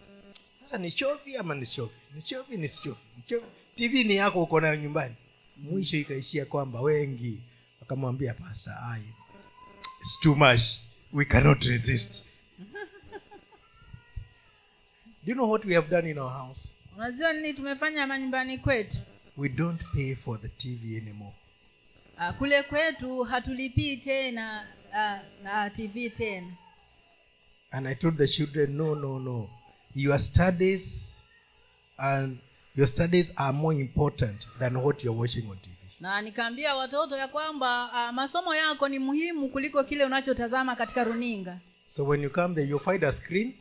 [0.63, 3.47] Sasa nichovye ama nisichovye nichovye nisichovye Nichovye.
[3.75, 5.15] tv ni yako uko nayo nyumbani.
[5.57, 7.39] Mwisho ikaishia kwamba wengi
[7.81, 9.03] wakamwambia pasa ai
[10.01, 10.61] it's too much.
[11.13, 12.23] We cannot resist.
[15.23, 16.61] Do you know what we have done in our house?
[16.97, 18.97] Unajua nini tumefanya manyumbani kwetu?
[19.37, 21.33] We don't pay for the tv anymore.
[22.17, 24.67] Ah, kule kwetu hatulipii tena
[25.43, 26.47] na tv tena
[27.71, 29.47] And I told the children, no, no, no.
[29.95, 30.89] Your studies
[31.97, 32.39] and
[32.75, 35.75] your studies are more important than what you're watching on TV.
[35.99, 41.60] na nikaambia watoto ya kwamba uh, masomo yako ni muhimu kuliko kile unachotazama katika runinga
[41.86, 43.54] So when you come there, you find a screen,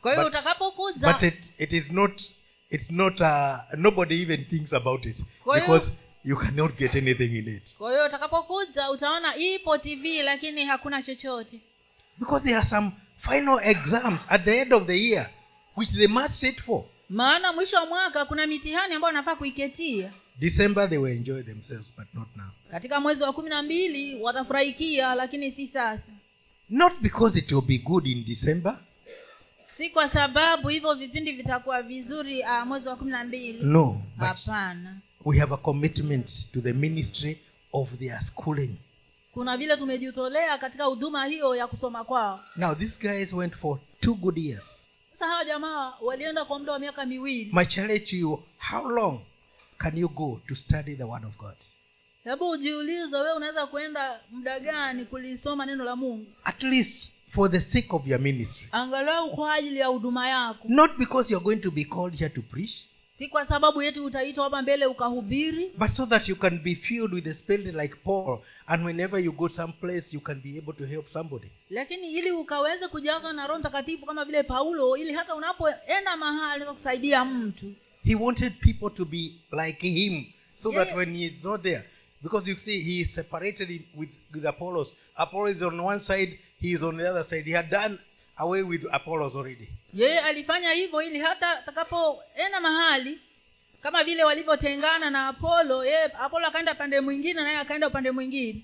[0.00, 2.22] kwa hiyo utakapokuza but it, it is not.
[2.70, 3.20] It's not.
[3.20, 5.16] Uh, nobody even thinks about it
[5.54, 5.90] because
[6.26, 7.74] you cannot get anything in it.
[7.78, 11.60] kwa hiyo utakapokuja utaona ipo tv lakini hakuna chochote
[12.18, 15.30] Because there are some final exams at the end of the year,
[15.76, 16.84] which they must sit for.
[17.08, 22.06] maana mwisho wa mwaka kuna mitihani ambayo wanafaa kuiketia December they will enjoy themselves, but
[22.14, 22.46] not now.
[22.70, 26.02] katika mwezi wa kumi na mbili watafurahikia lakini si sasa
[26.70, 28.78] Not because it will be good in December.
[29.76, 34.96] si kwa sababu hivyo vipindi vitakuwa vizuri uh, mwezi wa kumi na mbili No, hapana
[35.26, 37.40] we have a commitment to the ministry
[37.74, 38.76] of their schooling.
[39.34, 42.40] Kuna vile tumejitolea katika huduma hiyo ya kusoma kwao.
[42.56, 44.82] Now these guys went for two good years.
[45.12, 47.50] Sasa hawa jamaa walienda kwa muda wa miaka miwili.
[47.52, 49.20] My challenge to you how long
[49.78, 51.54] can you go to study the word of god?
[52.24, 56.26] Hebu ujiulize wewe unaweza kwenda muda gani kulisoma neno la mungu?
[56.44, 58.68] At least for the sake of your ministry.
[58.72, 60.68] Angalau kwa ajili ya huduma yako.
[60.68, 62.72] Not because you're going to be called here to preach
[63.18, 65.70] si kwa sababu yetu utaitwa hapa mbele ukahubiri.
[65.78, 69.32] But so that you can be filled with the spirit like paul and whenever you
[69.32, 71.48] go someplace you can be able to help somebody.
[71.70, 77.24] Lakini ili ukaweze kujaza na roho mtakatifu kama vile paulo ili hata unapoenda mahali kusaidia
[77.24, 77.72] mtu.
[78.04, 79.32] He wanted people to be
[79.64, 80.24] like him
[80.62, 81.84] so that when he is not there
[82.22, 84.96] because you see he is separated with, with apollos.
[85.14, 87.44] Apollo is on one side he is on the other side.
[87.44, 87.98] He had done
[88.36, 89.68] away with apollos already.
[89.94, 93.20] Yeye alifanya hivyo ili hata atakapoenda mahali
[93.82, 98.62] kama vile walivyotengana na apollo yeye apollo akaenda pande mwingine naye akaenda upande mwingine.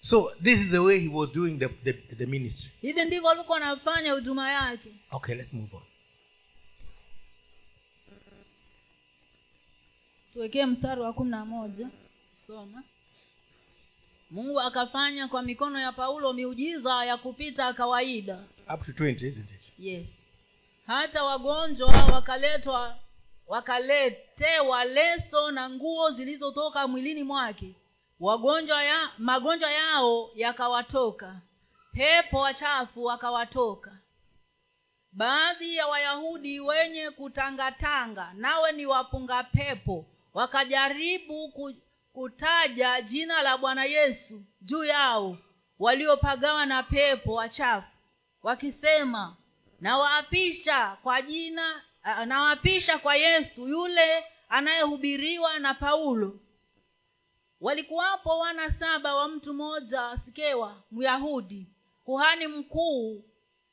[0.00, 2.70] So this is the way he was doing the, the, the ministry.
[2.80, 4.88] hivi ndivyo walivyokuwa anafanya huduma yake.
[5.10, 5.82] Okay, let's move on.
[10.32, 11.88] tuwekee mstari wa kumi na moja.
[12.46, 12.82] Soma
[14.34, 18.38] mungu akafanya kwa mikono ya paulo miujiza ya kupita kawaida.
[18.74, 19.72] Up to 20, isn't it?
[19.78, 20.06] yes.
[20.86, 22.96] Hata wagonjwa wakaletwa
[23.46, 27.74] wakaletewa leso na nguo zilizotoka mwilini mwake.
[28.20, 31.40] Wagonjwa ya magonjwa yao yakawatoka.
[31.92, 33.98] Pepo wachafu wakawatoka.
[35.12, 41.74] Baadhi ya wayahudi wenye kutangatanga nawe ni wapunga pepo wakajaribu ku-
[42.14, 45.38] kutaja jina la bwana yesu juu yao
[45.78, 47.88] waliopagawa na pepo wachafu
[48.42, 49.36] wakisema
[49.80, 51.82] nawaapisha kwa jina
[52.26, 56.40] nawaapisha kwa yesu yule anayehubiriwa na paulo.
[57.60, 61.66] Walikuwapo wana saba wa mtu mmoja sikewa myahudi
[62.04, 63.24] kuhani mkuu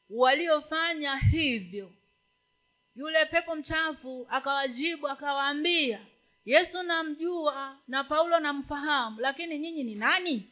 [0.10, 1.92] waliofanya hivyo.
[2.96, 6.00] Yule pepo mchafu akawajibu akawaambia
[6.46, 10.48] yesu namjua na paulo namfahamu lakini nyinyi ni nani?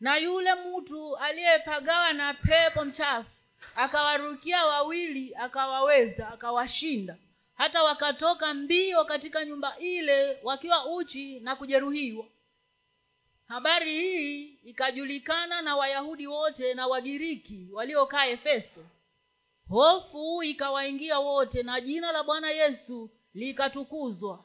[0.00, 3.30] Na yule mtu aliyepagawa na pepo mchafu
[3.76, 7.16] akawarukia wawili akawaweza akawashinda.
[7.54, 12.26] Hata wakatoka mbio katika nyumba ile wakiwa uchi na kujeruhiwa.
[13.48, 18.84] Habari hii ikajulikana na wayahudi wote na wagiriki waliokaa efeso.
[19.68, 24.44] Hofu ikawaingia wote na jina la bwana yesu likatukuzwa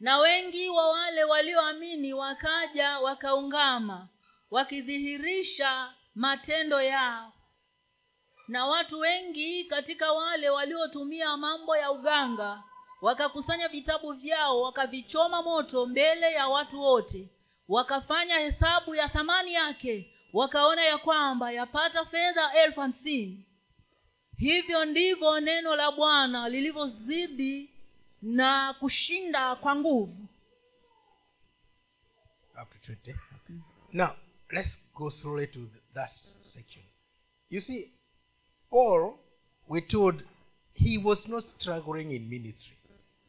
[0.00, 4.08] na wengi wa wale walioamini wakaja wakaungama
[4.50, 7.32] wakidhihirisha matendo yao.
[8.48, 12.62] Na watu wengi katika wale waliotumia mambo ya uganga
[13.02, 17.28] wakakusanya vitabu vyao wakavichoma moto mbele ya watu wote
[17.68, 23.46] wakafanya hesabu ya thamani yake wakaona ya kwamba yapata fedha elfu hamsini.
[24.38, 27.79] Hivyo ndivyo neno la bwana lilivyozidi
[28.22, 30.28] na kushinda kwa nguvu
[32.62, 33.14] Up to 20.
[33.92, 34.10] Now,
[34.52, 35.60] let's go slowly to
[35.94, 36.82] that section.
[37.48, 37.90] You see,
[38.70, 39.14] Paul,
[39.68, 40.22] we told
[40.74, 42.76] he was not struggling in ministry.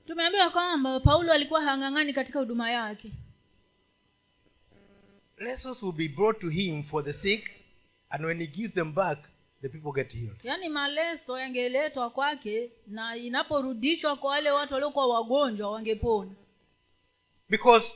[0.05, 3.11] tumeambiwa kwamba paulo alikuwa hang'ang'ani katika huduma yake
[5.37, 7.49] Lessons will be brought to him for the sick,
[8.09, 9.17] and when he gives them back,
[9.61, 10.39] the people get healed.
[10.43, 16.31] yaani maleso yangeletwa kwake na inaporudishwa kwa wale watu waliokuwa wagonjwa wangepona
[17.49, 17.93] Because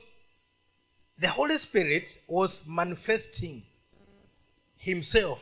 [1.21, 3.61] the Holy Spirit was manifesting
[4.77, 5.39] himself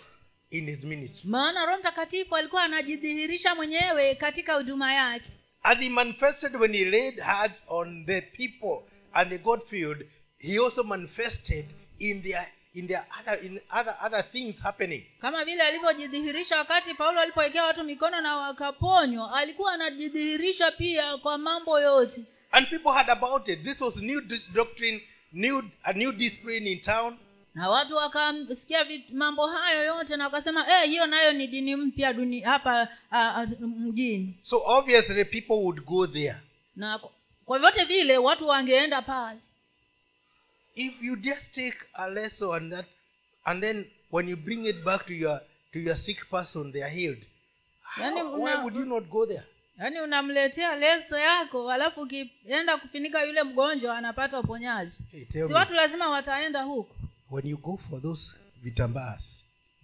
[0.52, 1.30] in his ministry.
[1.30, 5.30] maana roho mtakatifu alikuwa anajidhihirisha mwenyewe katika huduma yake
[5.66, 10.08] And he manifested when he laid hands on the people and they got filled.
[10.38, 11.66] He also manifested
[12.00, 15.04] in their in their other in other other things happening.
[15.22, 21.80] kama vile alivyojidhihirisha wakati paulo alipowekea watu mikono na wakaponywa alikuwa anajidhihirisha pia kwa mambo
[21.80, 23.64] yote And people had about it.
[23.64, 24.22] This was new
[24.54, 27.18] doctrine, new a new discipline in town.
[27.56, 32.40] na watu wakasikia mambo hayo yote na wakasema eh, hiyo nayo ni dini mpya duni
[32.40, 32.88] hapa
[33.60, 36.36] mjini So obviously people would go there.
[36.76, 37.00] na
[37.46, 39.40] kwa vyote vile watu wangeenda pale
[40.76, 42.86] If you just take a lesson and that
[43.46, 45.42] and then when you bring it back to your
[45.74, 47.24] to your sick person, they are healed.
[47.98, 49.44] Yani How- una- why would you not go there?
[49.78, 55.74] yaani unamletea leso yako alafu ukienda kufinika yule mgonjwa anapata uponyaji Hey, si me, watu
[55.74, 56.96] lazima wataenda huko
[57.32, 59.22] when you go for those vitambas,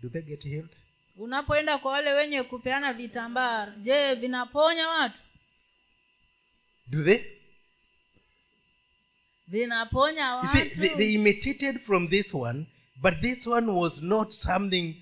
[0.04, 0.69] do they get healed?
[1.17, 5.17] unapoenda kwa wale wenye kupeana vitambaa je vinaponya watu
[6.88, 7.23] Do they?
[9.49, 12.65] Vinaponya see, watu they, they imitated from this one,
[13.01, 14.95] but this one was not something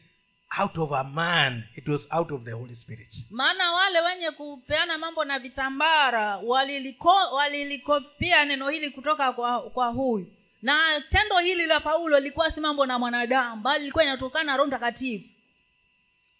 [0.58, 1.64] out of a man.
[1.76, 3.14] It was out of the Holy Spirit.
[3.30, 10.34] maana wale wenye kupeana mambo na vitambara waliliko- walilikopia neno hili kutoka kwa kwa huyu
[10.62, 14.68] na tendo hili la paulo lilikuwa si mambo na mwanadamu bali ilikuwa inatokana na roho
[14.68, 15.26] mtakatifu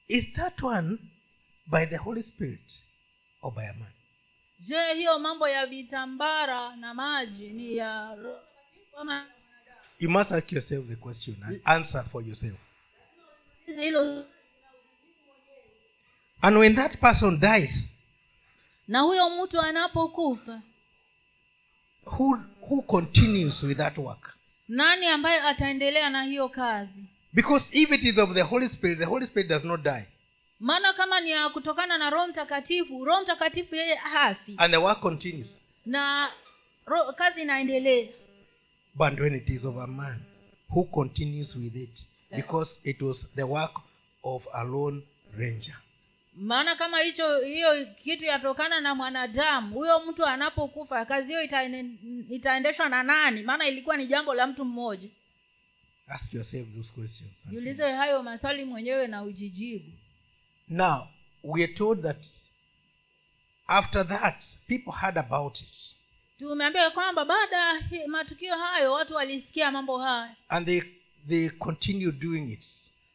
[0.08, 0.98] Is that one
[1.72, 2.72] by the Holy Spirit
[3.42, 3.92] or by a man?
[4.60, 8.18] Je hiyo mambo ya vitambara na maji ni ya
[10.00, 12.58] You must ask yourself the question and answer for yourself.
[13.66, 14.26] hilo
[16.42, 17.90] And when that person dies,
[18.88, 20.62] na huyo mtu anapokufa
[22.06, 24.34] who who continues with that work?
[24.68, 27.04] nani ambaye ataendelea na hiyo kazi
[27.34, 30.08] Because if it is of the Holy Spirit, the Holy Spirit does not die.
[30.60, 35.00] Maana kama ni ya kutokana na roho mtakatifu roho mtakatifu yeye hafi and the work
[35.00, 35.48] continues.
[35.86, 36.32] na
[36.86, 38.08] ro, kazi inaendelea
[38.96, 40.20] But when it is of a man
[40.70, 43.72] who continues with it, because it was the work
[44.24, 45.02] of a lone
[45.38, 45.76] ranger.
[46.36, 51.42] maana kama hicho hiyo kitu yatokana na mwanadamu huyo mtu anapokufa kazi hiyo
[52.30, 55.10] itaendeshwa na nani maana ilikuwa ni jambo la mtu mmoja
[56.08, 57.32] Ask yourself those questions.
[57.50, 59.92] jiulize hayo maswali mwenyewe na ujijibu
[60.68, 61.08] Now,
[61.44, 62.26] we are told that
[63.68, 65.96] after that, people heard about it.
[66.40, 67.58] tumeambiwa kwamba baada
[67.92, 70.82] ya matukio hayo watu walisikia mambo haya And they,
[71.28, 72.66] they continued doing it.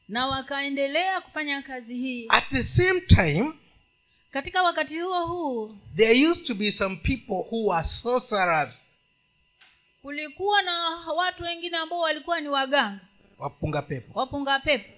[0.08, 3.52] na wakaendelea kufanya kazi hii At the same time,
[4.30, 8.84] katika wakati huo huu there used to be some people who were sorcerers.
[10.02, 10.78] kulikuwa na
[11.16, 13.00] watu wengine ambao walikuwa ni waganga
[13.38, 14.18] Wapunga pepo.
[14.20, 14.92] wapunga pepo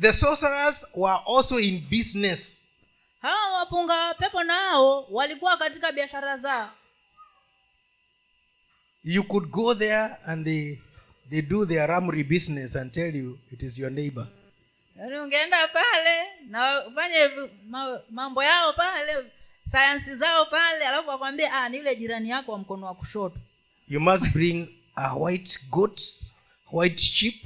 [0.00, 2.54] The sorcerers were also in business.
[3.22, 6.70] hawa wapunga pepo nao walikuwa katika biashara zao
[9.04, 10.78] You could go there and they,
[11.30, 14.26] they do their ramry business and tell you it is your neighbor.
[14.96, 17.30] yaani ungeenda pale na ufanye
[18.10, 19.24] mambo yao pale
[19.72, 23.38] sayansi zao pale alafu wakwambia ah, ni yule jirani yako wa mkono wa kushoto
[23.88, 26.00] You must bring a white goat,
[26.72, 27.44] white sheep,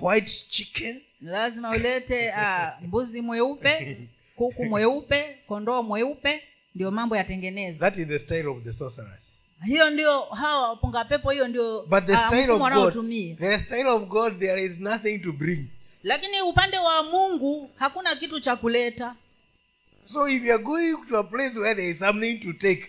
[0.00, 1.02] white chicken.
[1.22, 3.98] Lazima ulete uh, mbuzi mweupe
[4.36, 6.42] kuku mweupe kondoo mweupe
[6.74, 9.20] ndio mambo yatengenezwa That is the style of the sorcerers.
[9.64, 13.58] hiyo ndio hawa wapunga pepo hiyo ndio But the ah, style of God, wanaotumia the
[13.58, 15.66] style of God, there is nothing to bring.
[16.02, 19.16] lakini upande wa mungu hakuna kitu cha kuleta
[20.04, 22.88] So if you are going to a place where there is something to take,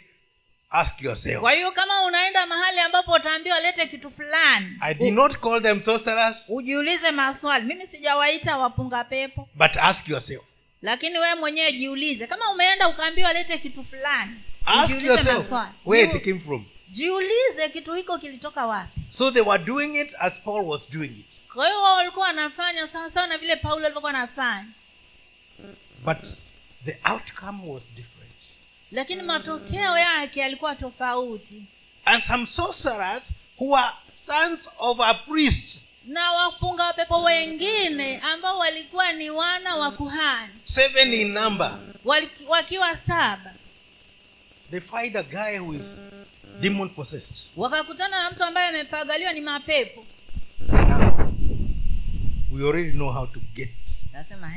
[0.72, 1.40] ask yourself.
[1.42, 5.82] kwa hiyo kama unaenda mahali ambapo utaambiwa lete kitu fulani I did not call them
[5.82, 10.44] sorcerers, ujiulize maswali mimi sijawaita wapunga pepo but ask yourself.
[10.82, 15.46] lakini wewe mwenyewe jiulize kama umeenda ukaambiwa lete kitu fulani Ask yourself
[15.86, 16.66] where it came from.
[16.90, 21.48] jiulize kitu hiko kilitoka wapi So they were doing it as Paul was doing it.
[21.54, 24.66] kwa hiyo wao walikuwa wanafanya sawasawa sawa na vile paulo alivyokuwa anafanya
[26.06, 26.18] But
[26.86, 28.21] the outcome was different.
[28.92, 31.64] Lakini matokeo yake yalikuwa tofauti.
[32.06, 33.24] And some sorcerers
[33.60, 33.89] who were
[34.28, 40.54] sons of a priest, na wapunga pepo wengine ambao walikuwa ni wana wa kuhani.
[40.64, 41.80] Seven in number,
[42.48, 43.54] wakiwa saba.
[44.72, 45.86] They find a guy who is
[46.62, 47.48] demon possessed.
[47.58, 50.06] wakakutana na mtu ambaye amepagaliwa ni mapepo.
[50.68, 51.34] Now,
[52.52, 53.70] we already know how to get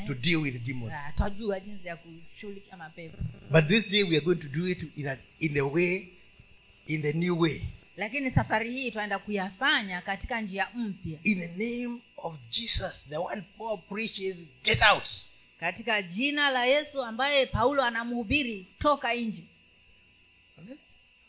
[0.06, 0.92] to eh, deal with demons.
[0.94, 1.12] ah,
[3.50, 6.08] But this day we are going to do it in a, in a way,
[6.86, 7.60] in the new way,
[7.96, 13.42] lakini safari hii twaenda kuyafanya katika njia mpya in the name of Jesus, the one
[13.58, 14.36] Paul preaches.
[14.64, 15.08] Get out.
[15.60, 19.42] katika jina la yesu ambaye paulo anamhubiri toka nje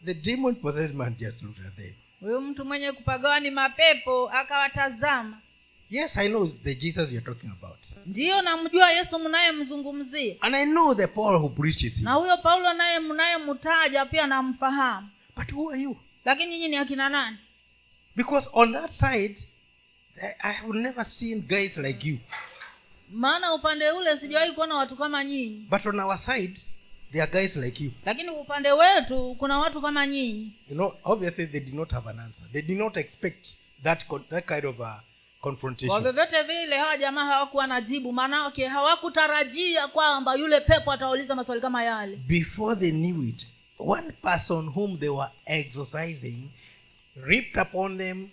[0.05, 1.93] The demon possessed man just looked at them.
[2.19, 5.41] huyu mtu mwenye kupagawa ni mapepo akawatazama
[5.89, 7.77] Yes, I know the Jesus you're talking about.
[8.05, 12.99] ndiyo namjua yesu mnayemzungumzia And I know the Paul who preaches na huyo paulo naye
[12.99, 15.07] mnayemtaja pia namfahamu
[15.37, 15.97] But who are you?
[16.25, 17.37] lakini nyinyi ni akina nani
[18.15, 19.35] Because on that side,
[20.21, 22.17] I- I have never seen guys like you.
[23.11, 26.59] maana upande ule sijawahi kuona watu kama nyinyi But on our side,
[27.11, 27.91] there are guys like you.
[28.05, 32.19] lakini upande wetu kuna watu kama nyinyi You know, obviously they did not have an
[32.19, 32.51] answer.
[32.51, 33.45] They did not expect
[33.83, 35.03] that that kind of a
[35.87, 38.13] kwa vyovyote vile hawa jamaa hawakuwa na jibu.
[38.13, 42.15] Maanake hawakutarajia kwamba yule pepo atawauliza maswali kama yale.
[42.15, 43.47] Before they knew it,
[43.79, 46.49] one person whom they were exorcising
[47.15, 48.29] ripped upon them,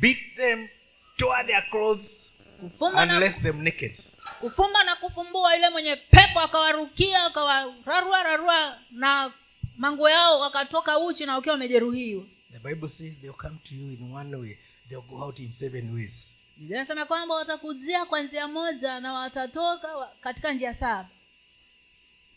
[0.00, 0.68] beat them,
[1.16, 3.96] tore their clothes, kufumba and na, left them naked.
[4.40, 9.32] kufumba na kufumbua yule mwenye pepo akawarukia akawararua rarua na
[9.76, 12.24] manguo yao wakatoka uchi na wakiwa wamejeruhiwa.
[12.52, 14.58] The Bible says they'll come to you in one way,
[14.88, 16.24] they'll go out in seven ways.
[16.56, 19.88] Biblia inasema kwamba watakujia kwa njia moja na watatoka
[20.20, 21.08] katika njia saba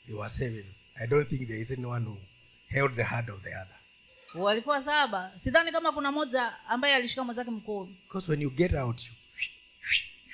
[0.07, 0.65] they were seven.
[0.95, 2.17] I don't think there is anyone who
[2.67, 3.75] held the hand of the other.
[4.35, 8.97] walikuwa saba sidhani kama kuna moja ambaye alishika mwenzake mkono Because when you get out,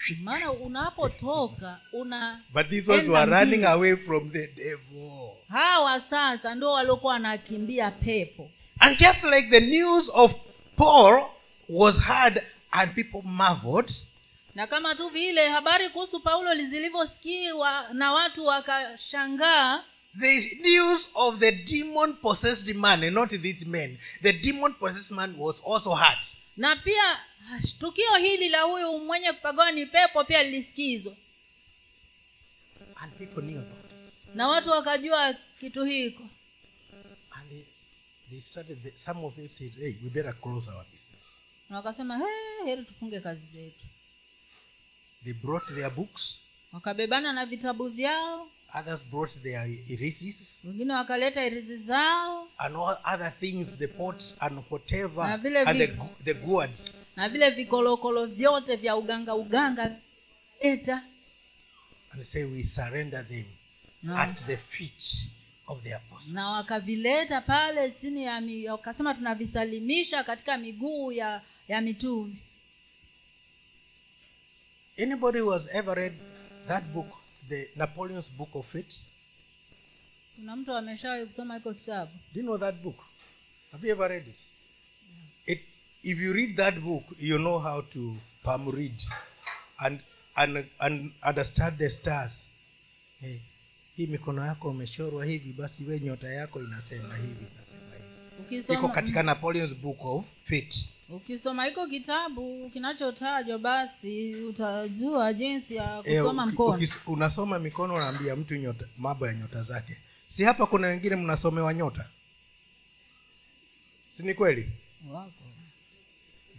[0.09, 5.35] you maana unapotoka una but these ones were running away from the devil.
[5.49, 10.31] hawa sasa ndio waliokuwa wanakimbia pepo And just like the news of
[10.75, 11.25] Paul
[11.69, 12.41] was heard
[12.71, 13.91] and people marveled,
[14.55, 19.83] na kama tu vile habari kuhusu paulo zilivyosikiwa na watu wakashangaa
[20.19, 25.61] the news of the demon possessed man, not these men, the demon possessed man was
[25.65, 26.17] also heard.
[26.57, 27.19] na pia
[27.79, 31.15] tukio hili la huyu mwenye kupagawa ni pepo pia lilisikizwa
[32.95, 34.35] And people knew about it.
[34.35, 36.23] na watu wakajua kitu hiko
[37.31, 37.63] And they,
[38.29, 40.85] they started, the, some of them said, hey, we better close our.
[41.69, 43.85] Na wakasema "Hey, heri tufunge kazi zetu
[45.23, 46.41] They brought their books.
[46.73, 48.47] wakabebana na vitabu vyao
[48.79, 54.59] Others brought their irises wengine wakaleta irizi zao and all other things, the pots and
[54.69, 56.91] whatever, Na vile and vi- the, the gourds.
[57.15, 59.95] na vile vikolokolo vyote vya uganga uganga
[60.59, 61.03] eta
[62.13, 63.45] And say, we surrender them
[64.03, 64.17] no.
[64.17, 65.15] at the feet
[65.67, 66.33] of the apostles.
[66.33, 72.35] na wakavileta pale chini ya wakasema tunavisalimisha katika miguu ya ya mitume
[74.99, 76.13] Anybody who has ever read
[76.67, 77.07] that book,
[77.49, 78.95] the Napoleon's Book of Fate?
[80.35, 82.97] kuna mtu ameshawahi kusoma hiko kitabu Do you know that book?
[83.71, 84.35] Have you ever read it?
[85.45, 85.59] it
[86.03, 89.01] if you read that book, you know how to palm read
[89.79, 89.99] and,
[90.35, 92.31] and, and understand the stars.
[93.21, 93.39] Hey,
[93.97, 97.95] hii mikono yako umeshorwa hivi basi we nyota yako inasema hivi inasema
[98.49, 106.03] hivi iko katika napoleon's book of fate ukisoma hiko kitabu kinachotajwa basi utajua jinsi ya
[106.03, 106.77] kusoma e, uki- mkono.
[106.77, 109.97] ukis- unasoma mikono unaambia mtu nyota mambo ya nyota zake.
[110.35, 112.09] Si hapa kuna wengine mnasomewa nyota?
[114.17, 114.69] Si ni kweli?
[115.11, 115.31] Wako.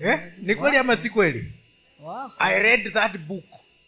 [0.00, 0.32] Eh?
[0.38, 1.52] ni kweli ama si kweli?
[2.00, 2.34] Wako.
[2.38, 3.44] I read that book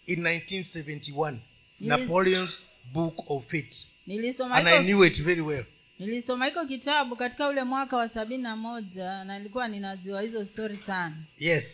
[0.07, 1.33] in 1971
[1.81, 1.89] Yes.
[1.89, 3.77] napoleon's book of fate.
[4.07, 5.65] Nilisoma and i knew it very well
[6.01, 10.77] nilisoma hiko kitabu katika ule mwaka wa sabini na moja na nilikuwa ninajua hizo stori
[10.87, 11.17] sana.
[11.39, 11.65] Yes.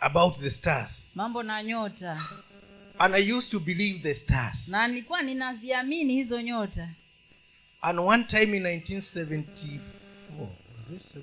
[0.00, 1.06] About the stars.
[1.14, 2.28] Mambo na nyota.
[2.98, 4.68] And i used to believe the stars.
[4.68, 6.88] Na nilikuwa ninaziamini hizo nyota.
[7.80, 9.78] And one time in 1974
[10.40, 11.16] was it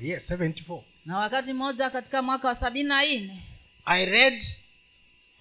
[0.00, 3.42] 74 yes 74 na wakati mmoja katika mwaka wa sabini na nne
[3.84, 4.42] i read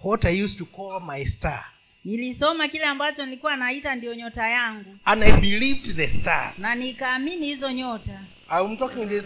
[0.03, 1.65] what i used to call my star
[2.05, 4.97] nilisoma kile ambacho nilikuwa naita ndio nyota yangu.
[5.05, 6.53] And i believed the star.
[6.57, 8.21] Na nikaamini hizo nyota.
[8.51, 9.23] I'm talking this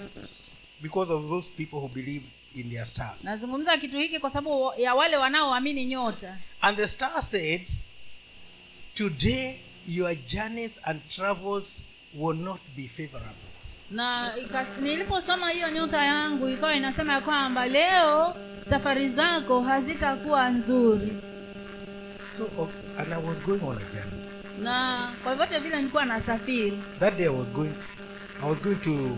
[0.82, 4.96] because of those people who believe in their stars nazungumza kitu hiki kwa sababu ya
[4.96, 6.38] wale wanaoamini nyota.
[6.62, 7.62] And the star said
[8.96, 11.82] today your journeys and travels
[12.14, 13.50] will not be favorable.
[13.92, 14.34] Na
[14.82, 18.36] niliposoma hiyo nyota yangu ikawa inasema ya kwamba leo
[18.70, 21.14] safari zako hazitakuwa nzuri
[22.38, 24.24] so okay, and i was going on a journey.
[24.62, 27.74] Na kwa vyote vile nilikuwa nasafiri that day i was going
[28.44, 29.18] i was going to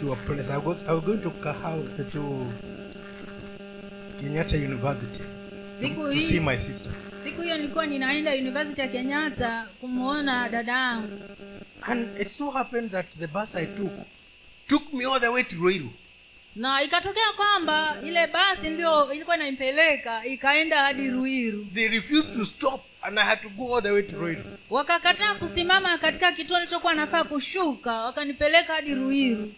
[0.00, 0.48] to a place.
[0.50, 1.82] I was, I was going to kahau
[2.12, 2.46] to
[4.20, 5.22] kenyatta university
[5.80, 6.92] siku to see my sister.
[7.24, 11.20] siku hiyo nilikuwa ninaenda university ya kenyatta kumwona dada yangu.
[11.82, 13.92] And it so happened that the bus i took
[14.68, 15.90] took me all the way to ruiru
[16.56, 21.66] na ikatokea kwamba ile basi ndio ilikuwa inampeleka ikaenda hadi ruiru.
[21.74, 24.44] They refused to stop and i had to go all the way to ruiru.
[24.70, 29.52] Wakakataa kusimama katika kituo nilichokuwa nafaa kushuka wakanipeleka hadi ruiru.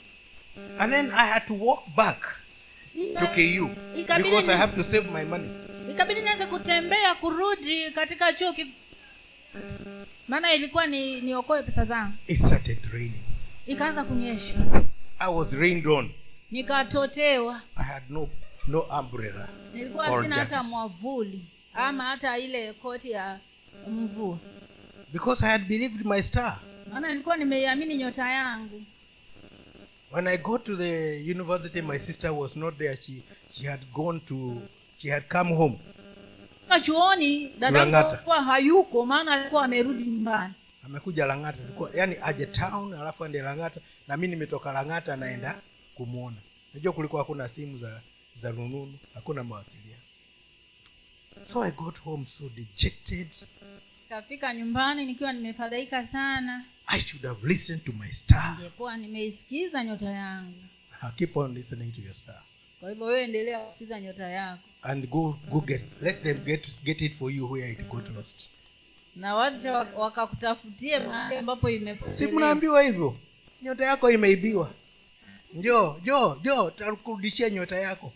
[0.78, 2.36] And then i had to walk back
[3.20, 5.49] to ku because i have to save my money.
[5.90, 8.66] ikabidi nianze kutembea kurudi katika chuo ki...
[10.28, 12.12] maana ilikuwa ni niokoe pesa zangu.
[12.26, 13.22] It started raining.
[13.66, 14.55] Ikaanza kunyesha.
[15.18, 16.11] I was rained on
[16.53, 17.61] nikatotewa.
[17.77, 18.29] I had no
[18.69, 21.45] no umbrella nilikuwa sina hata mwavuli
[21.75, 23.39] ama hata ile koti ya
[23.89, 24.39] mvua.
[25.13, 26.59] Because i had believed my star.
[26.93, 28.83] Maana nilikuwa nimeiamini nyota yangu.
[30.13, 32.97] When i got to the university my sister was not there.
[32.97, 34.63] She she had gone to
[34.97, 35.79] she had come home.
[36.83, 40.55] Chuoni dadakuwa hayuko maana alikuwa amerudi nyumbani.
[40.87, 41.59] Amekuja langata.
[41.95, 43.81] Yani aje town alafu ende langata.
[44.09, 45.61] Na mi nimetoka langata naenda
[45.95, 46.36] kumwona
[46.74, 48.01] najua kulikuwa hakuna simu za
[48.43, 50.03] za rununu hakuna mawasiliano.
[51.47, 53.28] So i got home so dejected.
[54.09, 56.64] Kafika nyumbani nikiwa nimefadhaika sana.
[56.86, 58.57] I should have listened to my star.
[58.59, 60.62] Ningekuwa nimeisikiza nyota yangu.
[61.01, 62.43] I keep on listening to your star.
[62.80, 64.68] Kwa hivyo wewe endelea kusikiza nyota yako.
[64.82, 68.49] And go go get let them get get it for you where it got lost.
[69.16, 71.68] Na wacha wakakutafutie mahali ambapo
[72.12, 73.16] si mnaambiwa hivyo?
[73.62, 74.74] Nyota yako imeibiwa
[75.55, 78.13] njoo njoo njoo takurudishia nyota yako.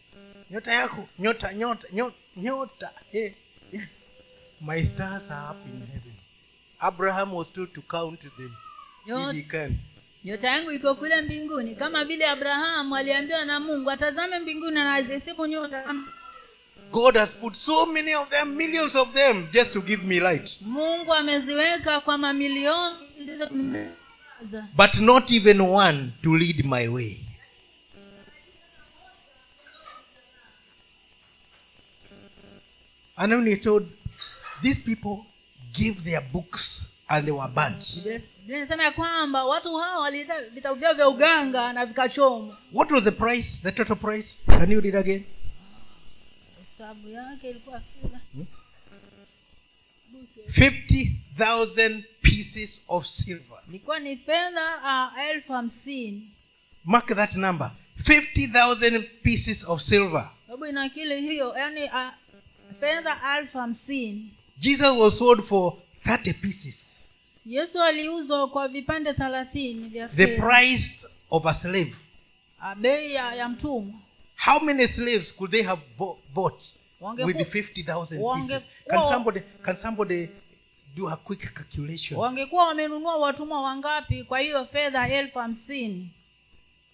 [0.50, 2.90] Nyota yako nyota nyota nyota, nyota.
[3.12, 3.30] Hey.
[4.60, 6.14] my stars are up in heaven.
[6.80, 8.52] Abraham was told to count them.
[9.06, 9.78] If he Nyota- can
[10.24, 11.74] nyota yangu iko kule mbinguni.
[11.74, 15.02] Kama vile abrahamu aliambiwa na mungu atazame mbinguni na
[15.48, 16.08] nyota kama-
[16.92, 20.60] god has put so many of them millions of them just to give me light.
[20.62, 22.96] Mungu ameziweka kwa mamilioni
[24.76, 27.25] but not even one to lead my way
[33.16, 33.86] and when he told
[34.62, 35.24] these people
[35.72, 38.06] give their books and they were burnt
[38.48, 42.58] inasema ya kwamba watu hawa walileta vitabu vyao vya uganga na vikachomwa.
[42.72, 43.58] What was the price?
[43.62, 44.36] The total price?
[44.46, 45.24] Can you read again?
[46.78, 48.20] Hesabu yake ilikuwa fedha.
[50.48, 53.58] 50000 pieces of silver.
[53.68, 56.30] Ilikuwa ni fedha elfu hamsini.
[56.84, 57.70] Mark that number.
[58.04, 60.30] 50000 pieces of silver.
[60.46, 61.54] Sababu inakili hiyo
[62.80, 64.30] fedha elfu hamsini.
[64.58, 65.72] Jesus was sold for
[66.04, 66.74] 30 pieces.
[67.46, 71.94] Yesu aliuzwa kwa vipande thelathini vya the price of a slave.
[72.60, 73.94] Ah, bei ya, ya mtumwa.
[74.36, 75.82] How many slaves could they have
[76.34, 76.62] bought
[77.24, 78.62] with 50000 pieces?
[78.88, 80.28] can somebody can somebody
[80.94, 82.18] do a quick calculation?
[82.18, 86.10] Wangekuwa wamenunua watumwa wangapi kwa hiyo fedha elfu hamsini?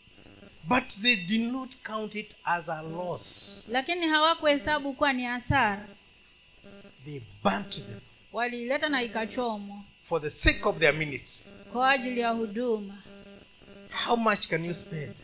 [0.65, 3.67] But they did not count it as a loss.
[3.69, 5.87] Lakini hawakuhesabu kuwa ni hasara.
[7.05, 8.01] They burnt them
[8.33, 9.83] waliileta na ikachomwa.
[10.09, 11.41] For the sake of their ministry
[11.73, 13.03] kwa ajili ya huduma.
[14.07, 15.15] How much can you spend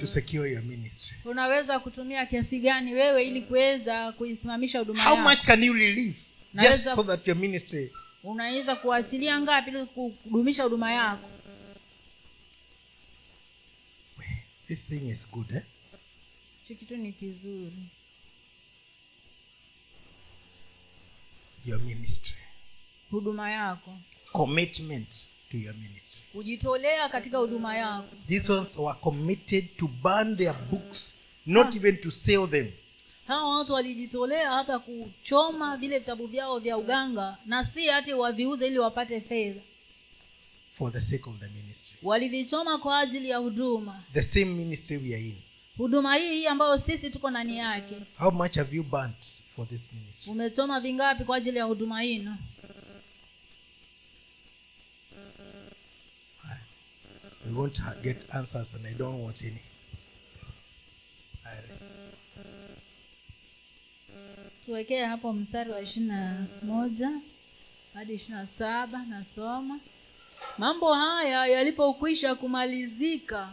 [0.00, 5.28] to secure your ministry unaweza kutumia kiasi gani wewe ili kuweza kuisimamisha huduma how yako?
[5.30, 6.20] much can you release
[6.54, 7.92] just so that your ministry
[8.24, 11.28] unaweza kuachilia ngapi ili kudumisha huduma yako?
[14.68, 15.62] This thing is good eh?
[16.62, 17.72] hichi kitu ni kizuri
[21.66, 22.36] your ministry.
[23.10, 23.98] Huduma yako.
[24.32, 25.08] Commitment
[25.50, 26.22] to your ministry.
[26.32, 28.08] Kujitolea katika huduma yako.
[28.28, 31.14] These ones were committed to burn their books
[31.46, 31.76] not ha.
[31.76, 32.72] even to sell them.
[33.26, 38.78] Hawa watu walijitolea hata kuchoma vile vitabu vyao vya uganga na si hati waviuze ili
[38.78, 39.60] wapate fedha.
[40.78, 41.96] For the sake of the ministry.
[42.02, 44.02] Walivichoma kwa ajili ya huduma.
[44.12, 45.36] The same ministry we are in.
[45.76, 47.94] Huduma hii hii ambayo sisi tuko ndani yake.
[48.18, 50.32] How much have you burnt for this ministry.
[50.32, 52.36] Umechoma vingapi kwa ajili ya huduma hino
[57.46, 59.60] we won't get answers and i don't want any.
[64.64, 67.10] Tuwekee hapo mstari wa ishiri na moja
[67.94, 69.80] hadi ishiri na saba nasoma.
[70.58, 73.52] Mambo haya yalipokwisha kumalizika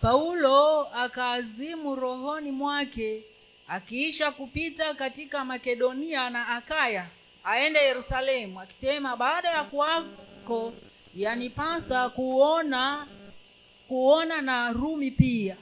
[0.00, 3.22] paulo akaazimu rohoni mwake
[3.68, 7.06] akiisha kupita katika makedonia na akaya
[7.44, 10.72] aende yerusalemu akisema baada ya kuwako
[11.16, 13.06] yanipasa kuona
[13.88, 15.56] kuona na rumi pia.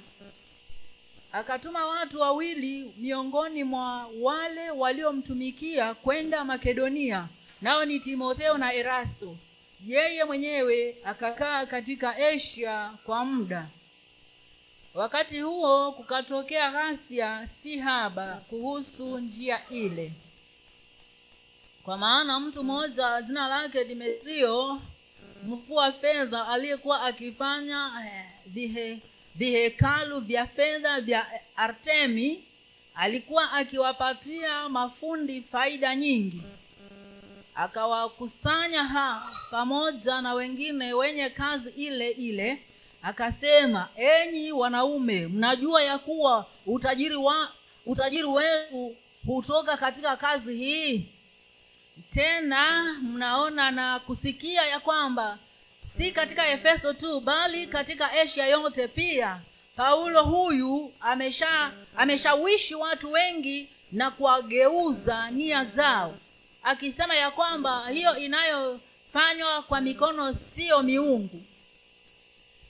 [1.32, 7.28] Akatuma watu wawili miongoni mwa wale waliomtumikia kwenda makedonia
[7.62, 9.36] nao ni timotheo na erasto.
[9.86, 13.66] Yeye mwenyewe akakaa katika asia kwa muda
[14.94, 20.12] wakati huo kukatokea ghasia si haba kuhusu njia ile.
[21.82, 24.80] Kwa maana mtu mmoja jina lake dimetrio
[25.46, 28.98] mfua fedha aliyekuwa akifanya eh, vihe
[29.34, 31.26] vihekalu vya fedha vya
[31.56, 32.44] artemi
[32.94, 36.42] alikuwa akiwapatia mafundi faida nyingi.
[37.54, 42.62] Akawakusanya ha pamoja na wengine wenye kazi ile ile
[43.04, 47.48] akasema enyi wanaume mnajua ya kuwa utajiri wa
[47.86, 48.96] utajiri wetu
[49.26, 51.06] hutoka katika kazi hii?
[52.14, 55.38] Tena mnaona na kusikia ya kwamba
[55.98, 59.40] si katika efeso tu bali katika asia yote pia.
[59.76, 66.14] Paulo huyu amesha ameshawishi watu wengi na kuwageuza nia zao
[66.62, 71.42] akisema ya kwamba hiyo inayofanywa kwa mikono siyo miungu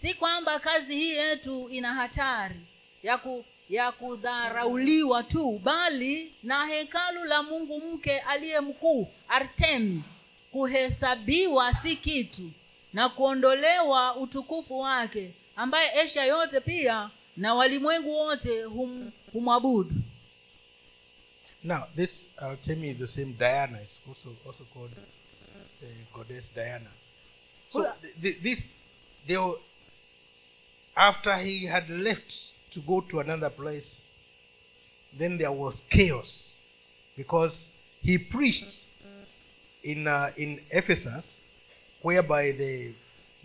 [0.05, 2.61] si kwamba kazi hii yetu ina hatari
[3.03, 10.05] ya ku, ya kudharauliwa tu bali na hekalu la mungu mke aliye mkuu artemi
[10.53, 12.51] kuhesabiwa si kitu
[12.93, 19.95] na kuondolewa utukufu wake ambaye asia yote pia na walimwengu wote hum, humwabudu.
[21.63, 24.93] Now this artemi is the same diana is also also called
[25.83, 26.91] uh, goddess diana.
[27.73, 28.63] So th- th- this
[29.27, 29.59] they were,
[30.95, 32.33] after he had left
[32.71, 34.03] to go to another place
[35.19, 36.55] then there was chaos
[37.17, 37.67] because
[38.03, 38.87] he preached
[39.83, 41.25] in uh, in ephesus
[42.03, 42.93] whereby the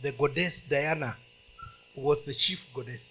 [0.02, 1.16] the goddess diana
[1.96, 3.02] was the chief goddess.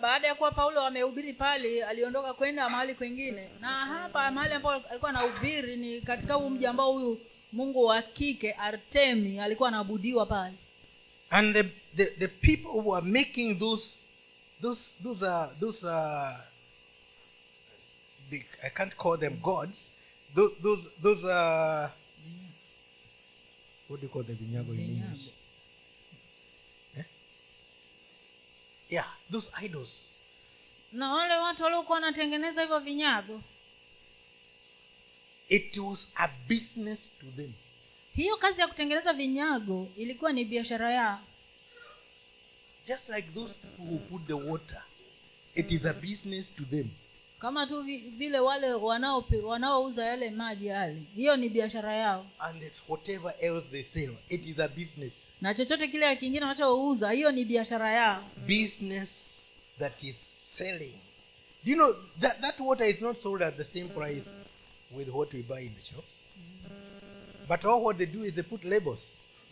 [0.00, 5.10] Baada ya kuwa paulo amehubiri pale aliondoka kwenda mahali kwengine na hapa mahali ambapo alikuwa
[5.10, 7.20] anahubiri ni katika huu mji ambao huyu
[7.52, 10.54] mungu wa kike artemi alikuwa anaabudiwa pale.
[11.30, 11.64] And the,
[11.96, 13.94] the, the people who are making those
[14.62, 16.44] those those are those are
[18.30, 19.88] the, i can't call them gods.
[20.34, 21.92] Those those, those are
[23.88, 25.32] what do you call the vinyago in english?
[26.96, 27.02] Eh?
[28.88, 30.02] yeah those idols.
[30.92, 33.42] Na wale watu waliokuwa wanatengeneza hivyo vinyago.
[35.48, 37.52] It was a business to them.
[38.14, 41.20] Hiyo kazi ya kutengeneza vinyago ilikuwa ni biashara yao
[42.90, 44.82] just like those people who put the water
[45.54, 46.90] it is a business to them.
[47.40, 47.82] Kama tu
[48.18, 48.74] vile wale
[49.42, 52.26] wanaouza yale maji yale hiyo ni biashara yao.
[52.38, 55.12] And it's whatever else they sell it is a business.
[55.40, 58.24] Na chochote kile kingine wanachouza hiyo ni biashara yao.
[58.46, 59.10] Business
[59.78, 60.16] that is
[60.58, 60.94] selling.
[61.64, 64.24] Do you know that, that water is not sold at the same price
[64.96, 66.14] with what we buy in the shops?
[67.48, 69.00] But all what they do is they put labels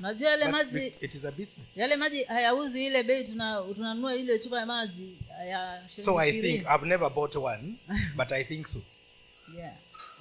[0.01, 1.67] najua yale But maji it- is a business.
[1.77, 5.17] yale maji hayauzi ile bei tunanunua ile chupa ya maji
[5.49, 7.75] ya so i think i've never bought one
[8.17, 8.83] but i think so.
[9.57, 9.73] Yeah.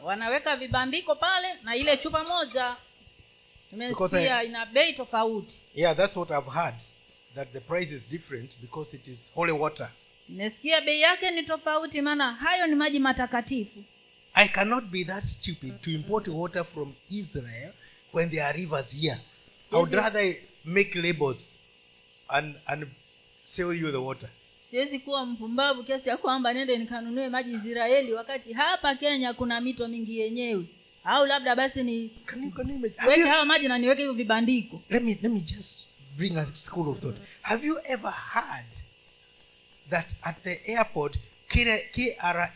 [0.03, 2.75] wanaweka vibandiko pale na ile chupa moja.
[3.69, 5.61] Tumesikia ina bei tofauti.
[5.75, 6.75] Yeah that's what i've heard
[7.35, 9.89] that the price is different because it is holy water.
[10.29, 13.83] Nimesikia bei yake ni tofauti maana hayo ni maji matakatifu.
[14.33, 17.71] I cannot be that stupid to import water from israel
[18.13, 19.17] when there are rivers here
[19.71, 21.49] i would rather make labels
[22.29, 22.87] and and
[23.47, 24.29] sell you the water.
[24.71, 29.87] Siwezi kuwa mpumbavu kiasi ya kwamba nende nikanunue maji israeli wakati hapa kenya kuna mito
[29.87, 30.65] mingi yenyewe.
[31.03, 32.11] Au labda basi ni
[33.07, 34.81] weke hayo maji na niweke hivyo vibandiko.
[34.89, 35.79] Let me let me just
[36.17, 37.17] bring a school of thought.
[37.41, 38.65] Have you ever heard
[39.89, 41.17] that at the airport
[41.49, 42.49] kra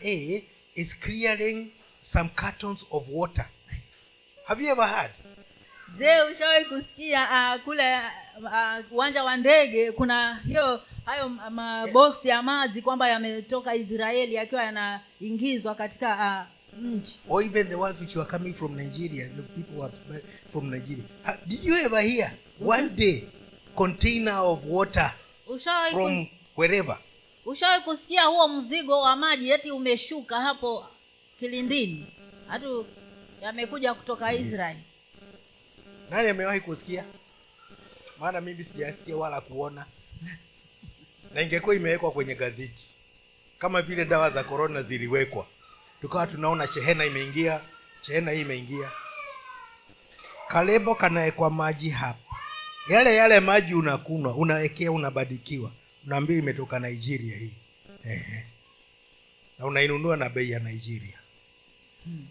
[0.74, 1.70] is clearing
[2.02, 3.48] some cartons of water?
[4.44, 5.10] Have you ever heard
[5.98, 7.94] je ushawahi kusikia uh, kule
[8.52, 14.62] ah, uwanja wa ndege kuna hiyo hayo ma- maboksi ya maji kwamba yametoka israeli yakiwa
[14.62, 17.18] yanaingizwa katika uh, nchi.
[17.28, 20.22] Or even the ones which were coming from Nigeria, the people were
[20.52, 21.04] from Nigeria.
[21.46, 22.32] Did you ever hear
[22.64, 23.24] one day
[23.76, 25.12] container of water
[25.46, 26.26] ushawahi from
[26.56, 26.98] wherever?
[27.44, 30.86] ushawahi kusikia huo mzigo wa maji eti umeshuka hapo
[31.38, 32.06] kilindini?
[32.48, 32.86] Hatu
[33.42, 34.78] yamekuja kutoka israeli
[36.12, 37.04] Nani amewahi kusikia?
[38.20, 39.86] Maana mimi sijasikia wala kuona,
[41.34, 42.90] na ingekuwa imewekwa kwenye gazeti.
[43.58, 45.46] Kama vile dawa za korona ziliwekwa,
[46.00, 47.60] tukawa tunaona chehena imeingia,
[48.00, 48.90] chehena hii imeingia.
[50.48, 52.36] Kalebo kanawekwa maji hapa,
[52.88, 55.70] yale yale maji unakunwa, unawekea, unabadikiwa,
[56.06, 57.52] unaambiwa imetoka Nigeria hii.
[59.58, 61.18] Na unainunua na bei ya Nigeria.
[62.04, 62.26] Hmm.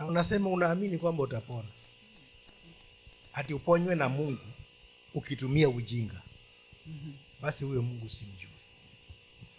[0.00, 1.68] Na unasema unaamini kwamba utapona.
[3.32, 4.40] Hati uponywe na mungu
[5.14, 6.22] ukitumia ujinga.
[6.86, 7.12] Mhm.
[7.42, 8.50] basi huyo mungu simjui.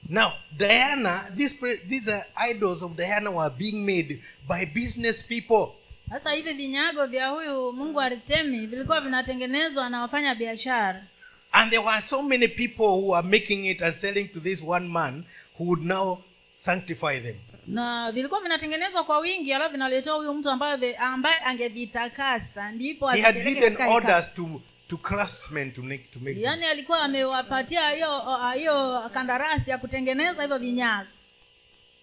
[0.10, 5.68] Now diana these, these are idols of diana were being made by business people.
[6.10, 11.08] Sasa hivi vinyago vya huyu mungu aritemi vilikuwa vinatengenezwa na wafanya biashara.
[11.52, 14.88] And there were so many people who are making it and selling to this one
[14.88, 15.24] man
[15.60, 16.24] who would now
[16.66, 17.36] sanctify them
[17.72, 23.30] na vilikuwa vinatengenezwa kwa wingi alafu vinaletewa huyu mtu ambaye ambaye angevitakasa ndipo he had
[23.36, 24.05] avipeleke given katika hekalu.
[24.15, 28.22] orders to to craftsmen to make to make yaani alikuwa amewapatia hiyo
[28.53, 31.07] hiyo kandarasi ya kutengeneza hivyo vinyago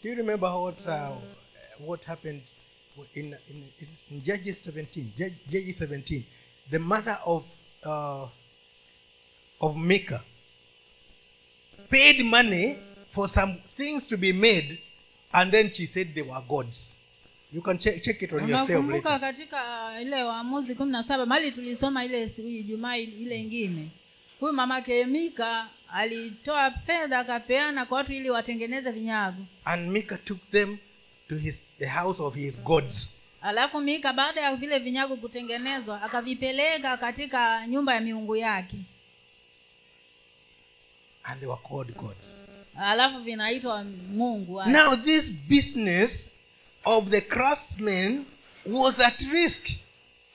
[0.02, 1.16] Do you remember what uh,
[1.88, 2.42] what happened
[3.14, 3.64] in, in,
[4.10, 5.04] in Judges 17?
[5.50, 6.22] Judges 17.
[6.70, 7.44] The mother of
[7.84, 8.28] uh,
[9.60, 10.20] of Micah
[11.90, 12.76] paid money
[13.14, 14.78] for some things to be made,
[15.32, 16.92] and then she said they were gods.
[17.52, 19.20] You can check, check it on yourself later.
[19.20, 23.88] katika ile waamuzi kumi na saba mali tulisoma ile ijumaa ile ingine
[24.40, 30.78] huyu mama kemika alitoa fedha akapeana kwa watu ili watengeneze vinyago And mika took them
[31.28, 33.08] to his the house of his gods.
[33.40, 38.76] alafu mika baada ya vile vinyago kutengenezwa akavipeleka katika nyumba ya miungu yake
[41.24, 42.38] And they were called gods.
[42.80, 46.10] Alafu vinaitwa mungu Now this business
[46.84, 48.24] of the craftsmen
[48.66, 49.66] was at risk.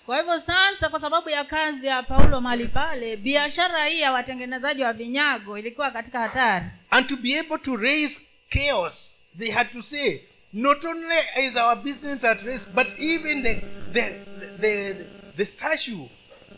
[0.06, 4.84] kwa hivyo sasa kwa sababu ya kazi ya paulo mali pale biashara hii ya watengenezaji
[4.84, 8.20] wa vinyago ilikuwa katika hatari And to be able to raise
[8.50, 10.20] chaos, they had to say,
[10.54, 13.62] not only is our business at risk but even the
[13.94, 14.16] the
[14.60, 14.96] the,
[15.38, 16.06] the statue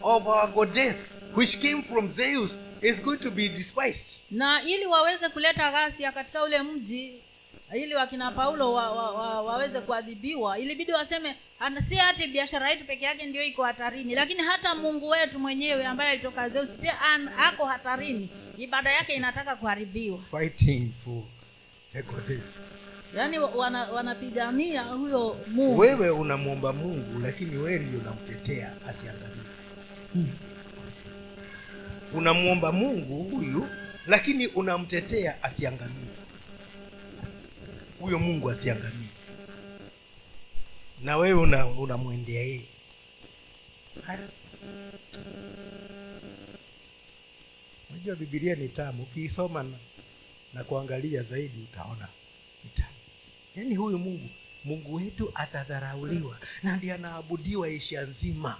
[0.01, 0.95] of our goddess
[1.35, 4.19] which came from zeus is going to be despised.
[4.31, 7.13] Na ili waweze kuleta ghasia katika ule mji
[7.73, 11.35] ili wakina paulo wa, wa, wa, waweze kuadhibiwa ilibidi waseme
[11.89, 14.15] si hati biashara yetu peke yake ndio iko hatarini.
[14.15, 17.01] Lakini hata mungu wetu mwenyewe ambaye alitoka zeus pia
[17.37, 18.29] ako hatarini.
[18.57, 20.19] Ibada yake inataka kuharibiwa.
[20.31, 21.23] Fighting for
[22.03, 22.43] goddess
[23.15, 25.79] yaani wana, wanapigania huyo mungu.
[25.79, 29.43] Wewe unamwomba mungu lakini wewe ndio unamtetea asiangalie
[32.17, 33.69] unamwomba mungu huyu
[34.07, 36.05] lakini unamtetea asiangamie.
[37.99, 39.07] Huyo mungu asiangamie.
[41.03, 42.65] Na wewe una- unamwendea yeye.
[44.05, 44.27] Haya.
[47.89, 49.03] unajua bibilia ni tamu.
[49.03, 49.77] Ukiisoma na,
[50.53, 52.07] na kuangalia zaidi utaona
[52.63, 52.95] ni tamu.
[53.55, 54.29] Yaani huyu mungu
[54.63, 58.57] mungu wetu atadharauliwa na ndiye anaabudiwa isha nzima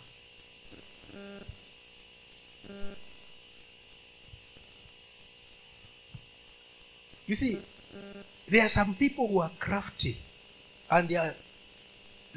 [7.27, 7.57] you see
[8.49, 10.17] there are some people who are crafty
[10.89, 11.35] and they are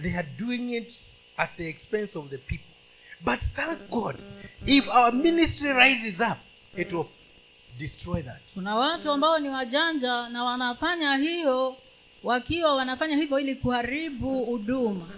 [0.03, 0.93] they are doing it
[1.37, 2.65] at the expense of the people.
[3.25, 4.17] But thank god
[4.67, 6.39] if our ministry rises up
[6.77, 7.09] it will
[7.79, 8.41] destroy that.
[8.55, 11.77] Kuna watu ambao ni wajanja na wanafanya hiyo
[12.23, 15.09] wakiwa wanafanya hivyo ili kuharibu huduma.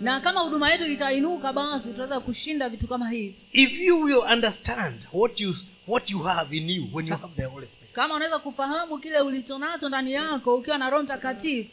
[0.00, 3.34] Na kama huduma yetu itainuka basi tutaweza kushinda vitu kama hivi.
[3.52, 5.54] If you will understand what you
[5.86, 9.58] what you have in you when you have the holy kama unaweza kufahamu kile ulicho
[9.58, 11.70] nacho ndani yako ukiwa na roho mtakatifu.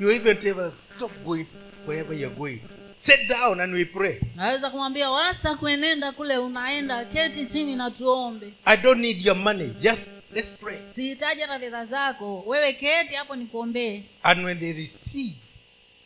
[0.00, 1.46] You even tell us stop going
[1.86, 2.60] wherever you're going.
[2.98, 4.20] Sit down and we pray.
[4.36, 8.52] Naweza kumwambia wasa kuenenda kule unaenda keti chini na tuombe.
[8.64, 9.68] I don't need your money.
[9.80, 10.02] Just
[10.34, 10.78] let's pray.
[10.94, 12.40] Sihitaji hata fedha zako.
[12.46, 14.02] Wewe keti hapo nikuombee.
[14.22, 15.34] And when they receive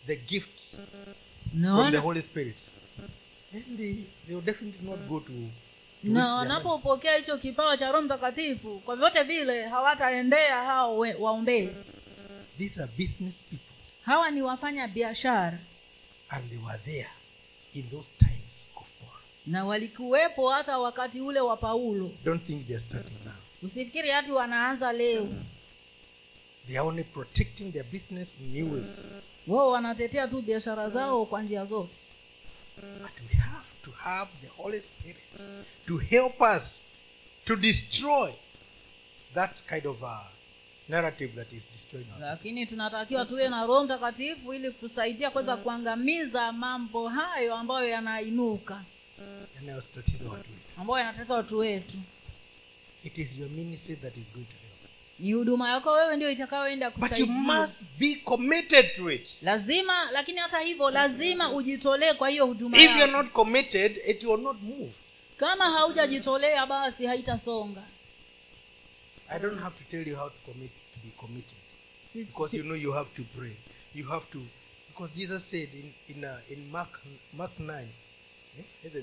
[0.07, 0.77] the gifts
[1.61, 2.57] from the holy spirit
[3.53, 3.95] then they,
[4.27, 5.33] they will definitely not go to
[6.13, 11.75] na wanapopokea hicho kipawa cha roho mtakatifu kwa vyote vile hawataendea hao waombezi
[12.59, 13.75] these are business people.
[14.03, 15.59] Hawa ni wafanya biashara.
[16.29, 17.09] And they were there
[17.75, 22.11] in those times of paul na walikuwepo hata wakati ule wa paulo.
[22.25, 23.35] Don't think they're starting now.
[23.63, 25.29] Usifikiri hati wanaanza leo.
[26.67, 28.87] They are only protecting their business in new ways.
[29.47, 31.95] Wao wanatetea tu biashara zao kwa njia zote.
[32.77, 35.17] But we have to have the Holy Spirit
[35.87, 36.81] to help us
[37.45, 38.33] to destroy
[39.35, 40.09] that kind of uh,
[40.89, 42.21] narrative that is destroying us.
[42.21, 48.85] lakini tunatakiwa tuwe na roho mtakatifu ili kusaidia kuweza kuangamiza mambo hayo ambayo yanainuka
[49.57, 50.63] yanayostatiza watu wetu.
[50.81, 51.97] ambayo yanatesa watu wetu
[53.05, 54.57] It is your ministry that is going to.
[55.19, 59.31] Ni huduma yako wewe ndio itakayoenda But you must be committed to it.
[59.43, 64.41] lazima lakini hata hivyo lazima ujitolee kwa hiyo huduma If you're not committed, it will
[64.41, 64.93] not move.
[65.37, 67.83] kama haujajitolea basi haitasonga
[69.29, 71.59] I don't have to tell you how to commit to be committed.
[72.15, 73.57] Because you know you have to pray.
[73.95, 74.39] You have to
[74.89, 77.01] because Jesus said in in uh, in Mark
[77.33, 77.89] Mark 9
[78.59, 79.03] eh.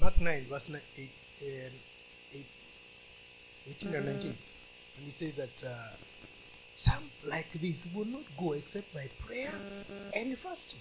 [0.00, 1.10] Mark 9 verse nine, eight,
[1.42, 2.46] uh, eight,
[3.82, 4.34] 18 and nineteen,
[4.98, 5.96] and he says that uh,
[6.76, 9.52] some like this will not go except by prayer
[10.14, 10.80] and fasting.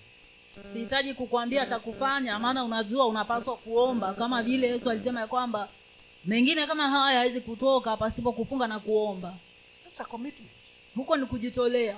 [0.74, 5.70] sihitaji kukwambia cha kufanya maana unajua unapaswa kuomba kama vile yesu alisema ya kwamba
[6.26, 9.38] mengine kama haya hawezi kutoka pasipo kufunga na kuomba
[9.84, 10.52] That's a commitment.
[10.96, 11.98] huko ni kujitolea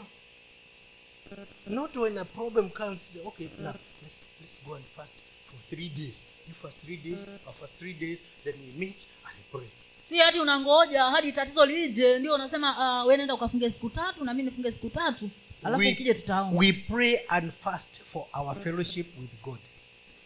[1.68, 3.00] Not when a problem comes.
[3.26, 5.12] Okay, now let's let's go and fast
[5.48, 6.16] for three days.
[6.48, 9.70] You fast three days, or fast three days, then we meet and pray.
[10.10, 14.34] Si hati unangoja hadi tatizo lije ndio unasema uh, we nenda ukafunge siku tatu na
[14.34, 15.30] mi nifunge siku tatu.
[15.64, 16.60] Alafu We- ukije tutaomba.
[16.60, 19.58] we pray and fast for our fellowship with god.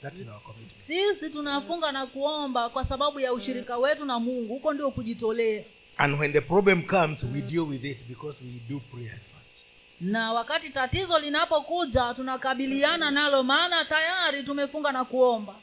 [0.01, 0.87] That our commitment.
[1.19, 4.53] Sisi tunafunga na kuomba kwa sababu ya ushirika wetu na mungu.
[4.53, 5.63] Huko ndio kujitolea.
[5.97, 9.17] And when the problem comes we deal with it because we do prayer
[10.01, 13.43] na wakati tatizo linapokuja tunakabiliana nalo.
[13.43, 15.55] Maana tayari tumefunga na kuomba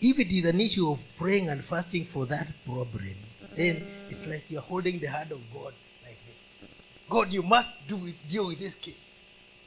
[0.00, 3.14] if it is an issue of praying and fasting for that problem
[3.56, 6.68] then it's like you're holding the hand of god like this.
[7.08, 9.00] God you must do it, deal with this case.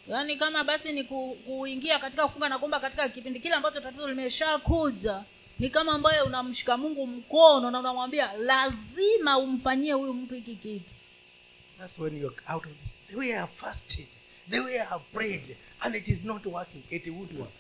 [0.08, 4.08] Yaani kama basi ni ku, kuingia katika kufunga na kuomba katika kipindi kile ambacho tatizo
[4.10, 5.24] limeshakuja
[5.60, 10.92] ni kama ambaye unamshika mungu mkono na unamwambia lazima umfanyie huyu mtu hiki kitu.
[11.80, 12.98] That's when you're out of this.
[13.10, 14.08] The way i have fasted
[14.50, 17.52] the way i have prayed and it is not working it would work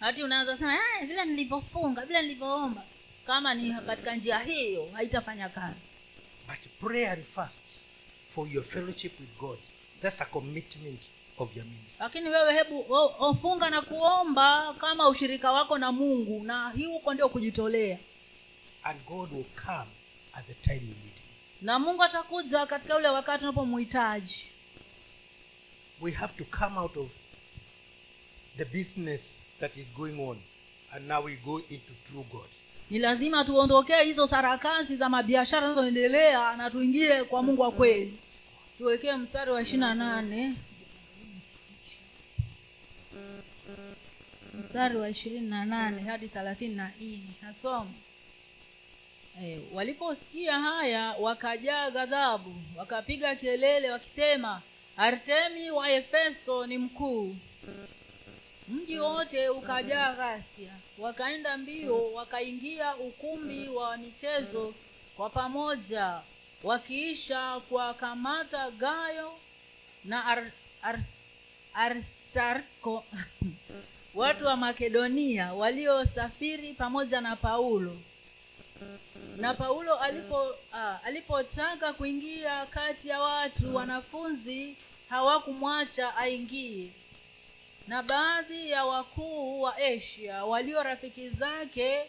[0.00, 2.82] hati unaanza sema "Ah, vile nilivyofunga vile nilivyoomba.
[3.26, 5.80] Kama ni katika njia hiyo haitafanya kazi.
[6.48, 7.84] But pray and fast
[8.34, 9.58] for your fellowship with god.
[10.02, 11.00] That's a commitment
[11.38, 11.96] of your ministry.
[11.98, 12.84] lakini wewe hebu
[13.18, 17.98] ofunga na kuomba kama ushirika wako na mungu na hii huko ndio kujitolea.
[18.82, 19.90] And God will come
[20.32, 21.22] at the time you need Him.
[21.62, 24.44] na mungu atakuja katika ule wakati unapomhitaji
[26.00, 27.08] We have to come out of
[28.56, 29.20] the business
[29.60, 30.38] that is going on.
[30.94, 32.48] And now we go into true God.
[32.90, 38.18] ni lazima tuondokee hizo sarakasi za mabiashara zinazoendelea na tuingie kwa mungu wa kweli.
[38.78, 40.54] Tuwekee mstari wa ishiri na nane.
[44.54, 47.20] Mstari wa ishirini na nane hadi thelathini na nne.
[47.42, 47.90] Nasoma.
[49.42, 54.62] E, waliposikia haya wakajaa ghadhabu wakapiga kelele wakisema
[54.96, 57.36] artemi wa efeso ni mkuu
[58.68, 60.72] mji wote ukajaa ghasia.
[60.98, 64.74] Wakaenda mbio wakaingia ukumbi wa michezo
[65.16, 66.20] kwa pamoja
[66.62, 69.32] wakiisha kuwakamata gayo
[70.04, 70.50] na ar,
[70.82, 71.00] ar,
[71.74, 73.04] aristarko
[74.14, 77.96] watu wa makedonia waliosafiri pamoja na paulo.
[79.36, 80.54] Na paulo alipo
[81.04, 84.76] alipotaka kuingia kati ya watu wanafunzi
[85.08, 86.90] hawakumwacha aingie
[87.88, 92.00] na baadhi ya wakuu wa asia walio rafiki zake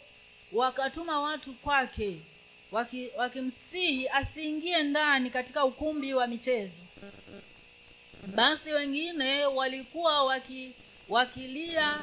[0.52, 2.18] wakatuma watu kwake
[2.72, 3.10] waki-
[4.14, 6.72] asiingie ndani katika ukumbi wa michezo.
[8.36, 10.72] Basi wengine walikuwa waki,
[11.10, 12.02] wakilia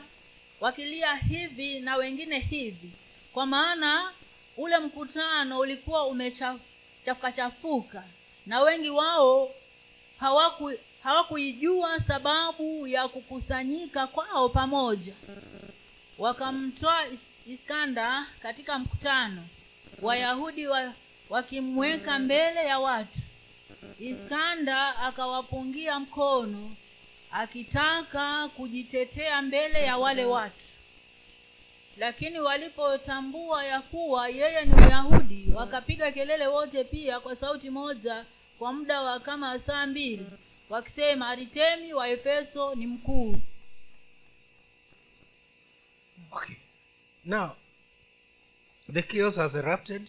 [0.61, 2.91] wakilia hivi na wengine hivi.
[3.33, 4.13] Kwa maana
[4.57, 8.05] ule mkutano ulikuwa umechafuka chafuka
[8.47, 9.55] na wengi wao
[10.19, 10.73] hawaku
[11.07, 15.15] hawakuijua sababu ya kukusanyika kwao pamoja.
[16.19, 17.05] Wakamtoa
[17.47, 19.43] iskanda katika mkutano.
[20.03, 20.93] Wayahudi wa,
[21.31, 23.19] wakimweka mbele ya watu.
[24.01, 26.71] Iskanda akawapungia mkono
[27.31, 30.65] akitaka kujitetea mbele ya wale watu.
[31.97, 38.25] Lakini walipotambua ya kuwa yeye ni myahudi wakapiga kelele wote pia kwa sauti moja
[38.59, 40.27] kwa muda wa kama saa mbili
[40.69, 43.37] wakisema aritemi wa efeso ni mkuu
[46.33, 46.57] Okay.
[47.25, 47.57] Now,
[48.93, 50.09] the chaos has erupted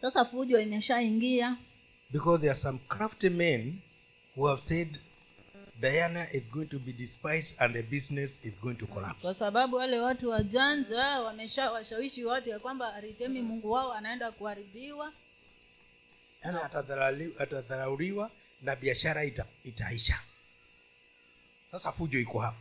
[0.00, 1.56] sasa fujo imeshaingia
[2.10, 3.80] because there are some crafty men
[4.36, 4.98] who have said
[5.80, 9.20] Diana is going to be despised and the business is going to collapse.
[9.22, 15.12] kwa sababu wale watu wajanja wamesha washawishi watu ya kwamba aritemi mungu wao anaenda kuharibiwa
[16.44, 18.30] atadharali- atadharauliwa
[18.62, 20.18] na biashara ita, itaisha.
[21.70, 22.56] Sasa fujo iko hapo.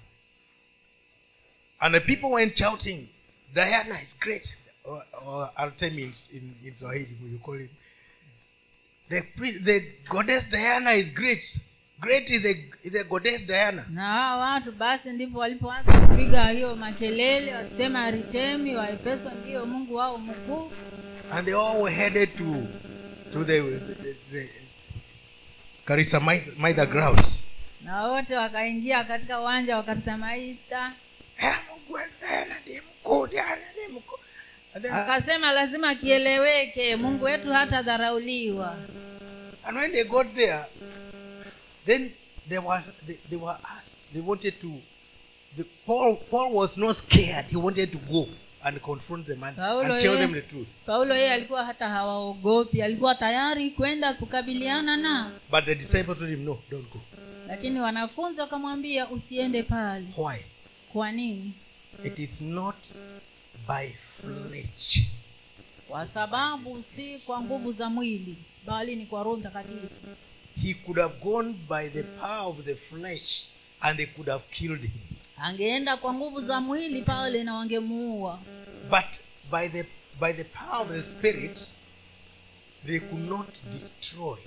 [1.79, 3.07] And the people went shouting
[3.53, 4.55] diana is great.
[4.83, 7.69] Or, or in, in, in swahili you call it.
[9.09, 9.21] The,
[9.63, 11.41] the goddess diana is great.
[11.99, 13.85] Great is the, is the goddess diana.
[13.89, 20.17] Na hawa watu basi ndipo walipoanza kupiga hiyo makelele wakisema aritemi waepeso ndiyo mungu wao
[20.17, 20.71] mkuu.
[21.31, 22.67] And they all were headed to
[23.33, 24.64] to the, the, the Karisa
[26.57, 27.41] Maitha grounds
[27.81, 30.93] na wote wakaingia katika uwanja wa karisamaita
[31.37, 31.55] Eh,
[34.93, 38.77] akasema lazima kieleweke mungu wetu hata dharauliwa
[39.63, 40.59] And when they got there,
[41.85, 42.11] then
[42.49, 43.91] they were they, they were asked.
[44.13, 44.71] They wanted to.
[45.57, 47.45] The, Paul Paul was not scared.
[47.49, 48.27] He wanted to go
[48.65, 50.67] and confront the man Paulo and tell them the truth.
[50.85, 56.43] paulo yeye alikuwa hata hawaogopi alikuwa tayari kwenda kukabiliana na But the disciples told him,
[56.45, 56.99] "No, don't go.
[57.47, 60.37] lakini wanafunzi wakamwambia usiende pale Why?
[60.93, 61.53] kwa nini
[62.05, 62.75] It is not
[63.67, 63.87] by
[64.21, 64.99] flesh,
[65.87, 68.35] kwa sababu si kwa nguvu za mwili
[68.65, 69.87] bali ni kwa roho mtakatifu
[70.63, 73.43] he could have gone by the power of the flesh,
[73.81, 74.91] and they could have killed him.
[75.37, 78.39] angeenda kwa nguvu za mwili pale na wangemuua
[78.89, 79.19] But
[79.51, 79.85] by the
[80.19, 81.73] by the power of the Spirit,
[82.85, 84.37] they could not destroy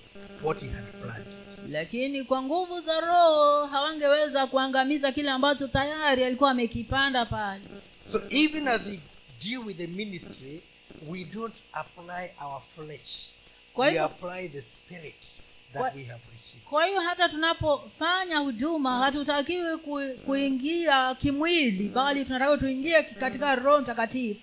[0.42, 1.34] what he had planted.
[1.68, 7.62] lakini kwa nguvu za roho hawangeweza kuangamiza kile ambacho tayari alikuwa amekipanda pale
[8.06, 9.00] So even as we
[9.44, 10.62] deal with the ministry,
[11.08, 13.30] we don't apply our flesh.
[13.76, 15.24] We apply the spirit
[15.72, 16.64] that Kwa- we have received.
[16.64, 24.40] kwa hiyo hata tunapofanya huduma hatutakiwi ku, kuingia kimwili bali tunatakiwa tuingie katika roho mtakatifu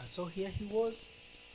[0.00, 0.94] And so here he was,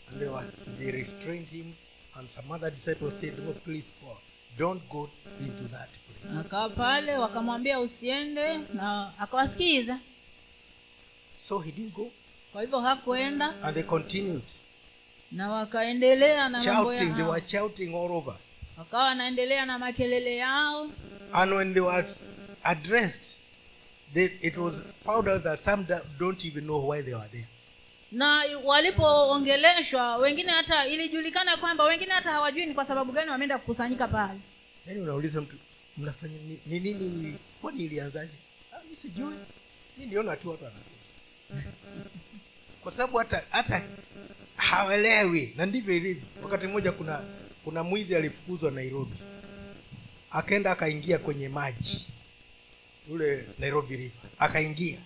[0.09, 0.47] and they were
[0.79, 1.73] they restrained him,
[2.15, 4.17] and some other disciples said, "Oh, please, Paul,
[4.57, 5.09] don't go
[5.39, 9.99] into that place." akaa pale wakamwambia usiende na akawasikiza
[11.47, 12.11] So he didn't go,
[12.51, 14.41] kwa hivyo hakuenda and they continued
[15.31, 17.13] na wakaendelea na shouting.
[17.15, 18.35] They were shouting all over.
[18.81, 20.89] Wakawa wanaendelea na makelele yao
[21.33, 22.05] And when they were
[22.63, 23.37] addressed,
[24.13, 24.73] they, it was
[25.05, 25.85] found out that some
[26.19, 27.47] don't even know why they were there.
[28.11, 34.07] na walipoongeleshwa wengine hata ilijulikana kwamba wengine hata hawajui ni kwa sababu gani wameenda kukusanyika
[34.07, 34.39] pale
[34.87, 35.55] Yaani unauliza mtu
[35.97, 37.37] mnafanya ni ni nini?
[37.61, 38.31] Kwani ilianzaje?
[38.73, 39.35] Ah, mi sijui.
[39.97, 40.95] Mi niona tu watu wanakuja.
[42.83, 43.81] Kwa sababu hata hata
[44.55, 46.23] hawaelewi, na ndivyo ilivyo.
[46.43, 47.21] Wakati mmoja kuna
[47.63, 49.17] kuna mwizi alifukuzwa Nairobi,
[50.31, 52.05] akaenda akaingia kwenye maji.
[53.09, 54.97] Yule Nairobi River, akaingia.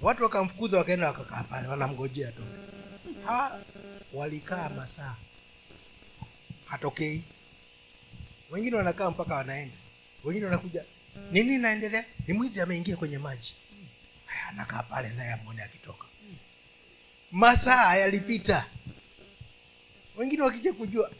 [0.00, 2.42] Watu wakamfukuza, wakaenda wakakaa pale, wanamngojea tu.
[4.12, 5.14] Walikaa masaa,
[6.66, 7.22] hatokei.
[8.50, 9.74] Wengine wanakaa mpaka wanaenda.
[10.24, 10.84] Wengine wanakuja
[11.32, 13.54] nini naendelea ni mwizi ameingia kwenye maji.
[14.26, 16.04] Haya, anakaa pale naye amwone akitoka.
[17.32, 18.66] Masaa yalipita
[20.16, 21.10] wengine wakija kujua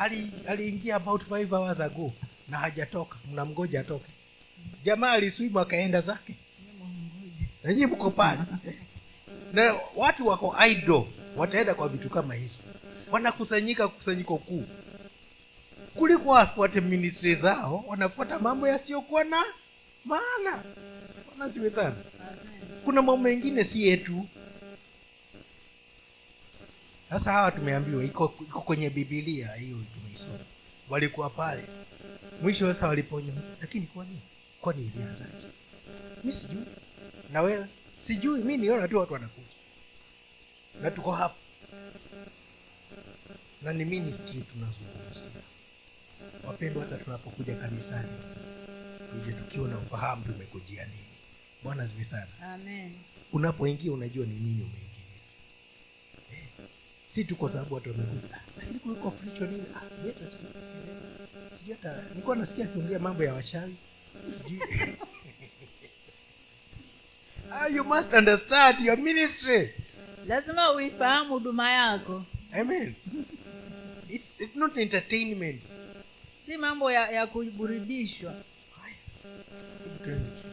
[0.00, 2.12] ali- aliingia about five hours ago
[2.48, 4.10] na hajatoka mnamgoja atoke.
[4.84, 6.34] Jamaa aliswimu akaenda zake.
[7.64, 8.40] Nanyi mko pale.
[9.52, 11.04] Na watu wako idle
[11.36, 12.54] wataenda kwa vitu kama hizo.
[13.10, 14.64] Wanakusanyika kusanyiko kuu.
[15.94, 19.42] Kuliko wafuate ministri zao wanafuata mambo yasiyokuwa na
[20.04, 20.62] maana.
[21.30, 21.96] Wanaziwezana.
[22.84, 24.26] Kuna mambo mengine si yetu
[27.10, 30.38] sasa hawa tumeambiwa iko iko kwenye bibilia hiyo tumeisoma.
[30.88, 31.64] Walikuwa pale.
[32.42, 34.20] Mwisho sasa waliponya lakini kwani
[34.60, 35.46] kwani ilianzaje
[36.24, 36.64] mi sijui.
[37.32, 37.66] Na wewe?
[38.06, 39.46] Sijui mi niona tu watu wanakuja.
[40.82, 41.34] Na tuko hapa.
[43.62, 45.42] Na ni ministry tunazungumzia.
[46.46, 48.08] Wapendwa hata tunapokuja kanisani
[49.12, 50.98] tuje tukiwa na ufahamu tumekujia nini.
[51.62, 52.26] Bwana zivi sana.
[53.32, 54.87] Unapoingia unajua ni nini umeingilia eh,
[57.14, 58.34] si tu kwa sababu watu wamekuja.
[58.36, 59.64] "Ah, lakini kuliko fricho nini?
[59.76, 59.80] Ah,
[60.30, 63.76] si- sijui hata nilikuwa nasikia akiongea mambo ya washawi.
[64.44, 64.60] Sijui.
[67.52, 69.74] Ah, you must understand your ministry.
[70.26, 72.24] Lazima uifahamu huduma yako.
[72.52, 72.94] Amen.
[74.10, 75.62] It's, it's not entertainment.
[76.46, 78.34] Si mambo ya, ya kuburudishwa.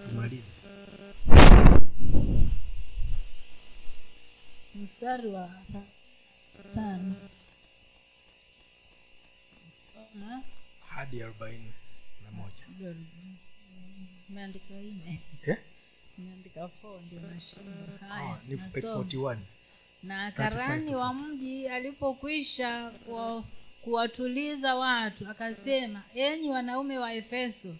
[0.09, 0.43] Tumalize.
[4.75, 5.49] Mstari wa
[6.63, 7.15] tano
[9.93, 10.43] Soma.
[10.87, 11.73] hadi arobaini
[12.25, 12.93] na moja.
[14.29, 15.21] Imeandika nne.
[16.17, 17.71] Ndio nashinda.
[18.01, 19.03] Ah, haya ni page nasoma.
[19.03, 19.37] 41
[20.03, 22.91] na karani wa mji alipokwisha
[23.81, 27.75] kuwatuliza watu akasema enyi wanaume wa efeso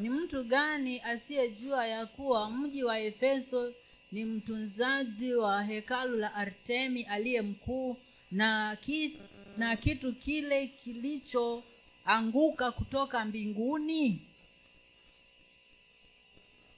[0.00, 3.72] ni mtu gani asiyejua ya kuwa mji wa efeso
[4.12, 7.96] ni mtunzaji wa hekalu la artemi aliye mkuu
[8.30, 9.16] na, ki,
[9.58, 14.20] na kitu kile kilichoanguka kutoka mbinguni.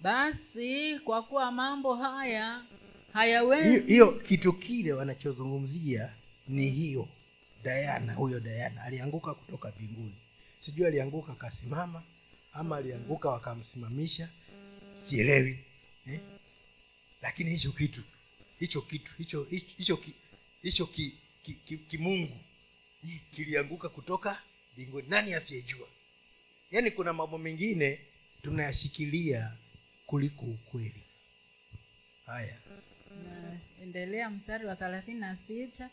[0.01, 2.63] Basi kwa kuwa mambo haya
[3.13, 6.13] hayawezi hiyo hiyo kitu kile wanachozungumzia
[6.49, 7.09] ni hiyo.
[7.65, 10.15] Dayana huyo dayana alianguka kutoka mbinguni.
[10.61, 12.03] Sijui alianguka akasimama
[12.53, 14.29] ama alianguka wakamsimamisha.
[14.95, 15.59] Sielewi
[16.07, 16.21] eh?
[17.23, 18.03] lakini hicho kitu
[18.59, 19.99] hicho kitu hicho hicho hicho
[20.63, 20.87] hicho
[21.89, 22.37] kimungu.
[23.35, 24.43] Kilianguka kutoka
[24.73, 25.07] mbinguni.
[25.09, 25.89] Nani asiyejua?
[26.71, 28.01] Yaani kuna mambo mengine
[28.43, 29.53] tunayashikilia
[30.07, 31.03] kuliko ukweli.
[32.27, 32.57] Haya.
[33.79, 35.91] Naendelea mstari wa thelathini na sita.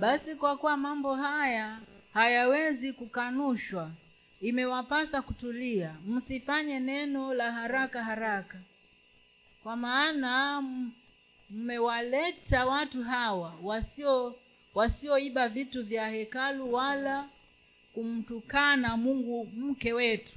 [0.00, 1.80] Basi kwa kuwa mambo haya
[2.12, 3.90] hayawezi kukanushwa
[4.40, 5.94] imewapasa kutulia.
[6.06, 8.58] Msifanye neno la haraka haraka.
[9.62, 10.62] Kwa maana
[11.50, 14.36] mmewaleta watu hawa wasio
[14.74, 17.28] wasioiba vitu vya hekalu wala
[17.94, 20.32] kumtukana mungu mke wetu.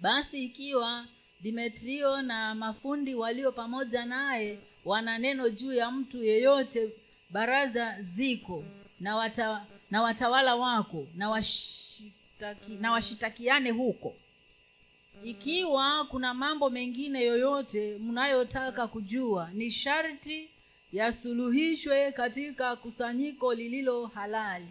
[0.00, 1.06] Basi ikiwa
[1.40, 6.90] dimetrio na mafundi walio pamoja naye wana neno juu ya mtu yeyote
[7.30, 8.64] baraza ziko
[9.00, 14.14] na, wata, na watawala wako na, washitaki, na washitakiane huko.
[15.24, 20.48] Ikiwa kuna mambo mengine yoyote mnayotaka kujua ni sharti
[20.92, 24.68] yasuluhishwe katika kusanyiko lililo halali.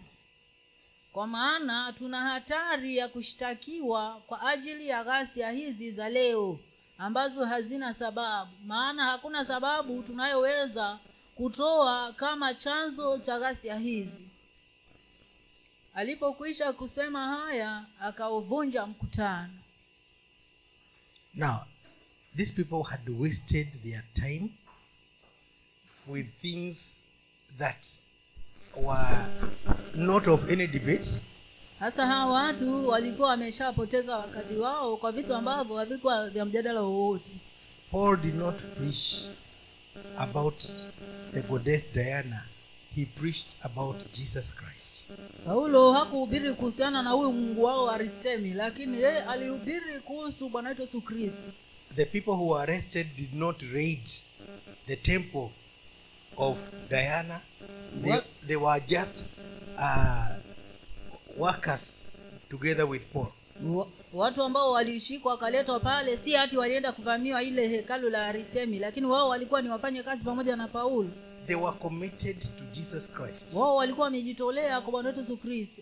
[1.14, 6.60] Kwa maana tuna hatari ya kushtakiwa kwa ajili ya ghasia hizi za leo
[6.98, 8.52] ambazo hazina sababu.
[8.66, 11.00] Maana hakuna sababu tunayoweza
[11.36, 14.30] kutoa kama chanzo cha ghasia hizi.
[15.94, 19.54] Alipokwisha kusema haya akauvunja mkutano.
[21.34, 21.60] Now,
[22.36, 24.50] these people had wasted their time
[26.08, 26.92] with things
[27.58, 27.86] that
[28.76, 29.26] were
[29.96, 31.08] not of any debate,
[31.80, 37.32] hasa hawa watu walikuwa wameshapoteza wakati wao kwa vitu ambavyo havikuwa vya mjadala wowote
[37.92, 39.16] Paul did not preach
[40.18, 40.64] about
[41.34, 42.46] the goddess Diana.
[42.96, 44.76] He preached about Jesus Christ.
[45.46, 51.02] paulo hakuhubiri kuhusiana na huyu mungu wao aritemi lakini yeye alihubiri kuhusu bwana wetu yesu
[51.02, 51.52] kristo
[51.96, 54.10] The people who were arrested did not raid
[54.88, 55.50] the temple
[56.40, 56.58] of
[56.90, 57.42] Diana.
[58.04, 58.24] They, What?
[58.48, 59.26] they were just
[59.78, 60.28] uh,
[61.38, 61.92] workers
[62.50, 63.28] together with Paul.
[64.14, 69.30] Watu ambao walishikwa wakaletwa pale si hati walienda kuvamiwa ile hekalu la aritemi lakini wao
[69.30, 71.10] walikuwa ni wafanye kazi pamoja na paulo
[71.48, 73.48] They were committed to Jesus Christ.
[73.54, 75.82] wao walikuwa wamejitolea kwa bwana wetu yesu kristo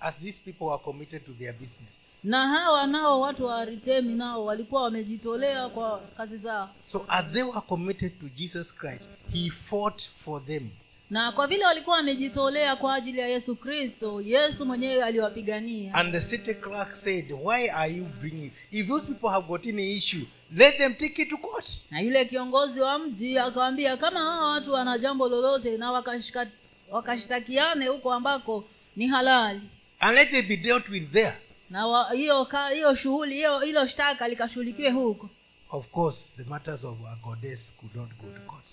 [0.00, 1.94] As these people were committed to their business.
[2.24, 7.42] Na hawa nao watu wa aritemi nao walikuwa wamejitolea kwa kazi zao So as they
[7.42, 10.68] were committed to Jesus Christ, he fought for them.
[11.10, 16.20] na kwa vile walikuwa wamejitolea kwa ajili ya yesu kristo yesu mwenyewe aliwapigania And the
[16.20, 18.50] city clerk said, Why are you bringing?
[18.70, 20.26] If those people have got any issue,
[20.56, 21.66] let them take it to court.
[21.90, 26.50] na yule kiongozi wa mji akawambia kama hawa watu wana jambo lolote na wakashtakiane
[26.90, 28.64] wakashtakiane huko ambako
[28.96, 29.60] ni halali
[30.00, 31.36] And let it be dealt with there.
[31.70, 35.30] Na hiyo hiyo shughuli hiyo hilo shtaka likashughulikiwe huko.
[35.70, 38.66] Of course, the matters of our goddess could not go to court.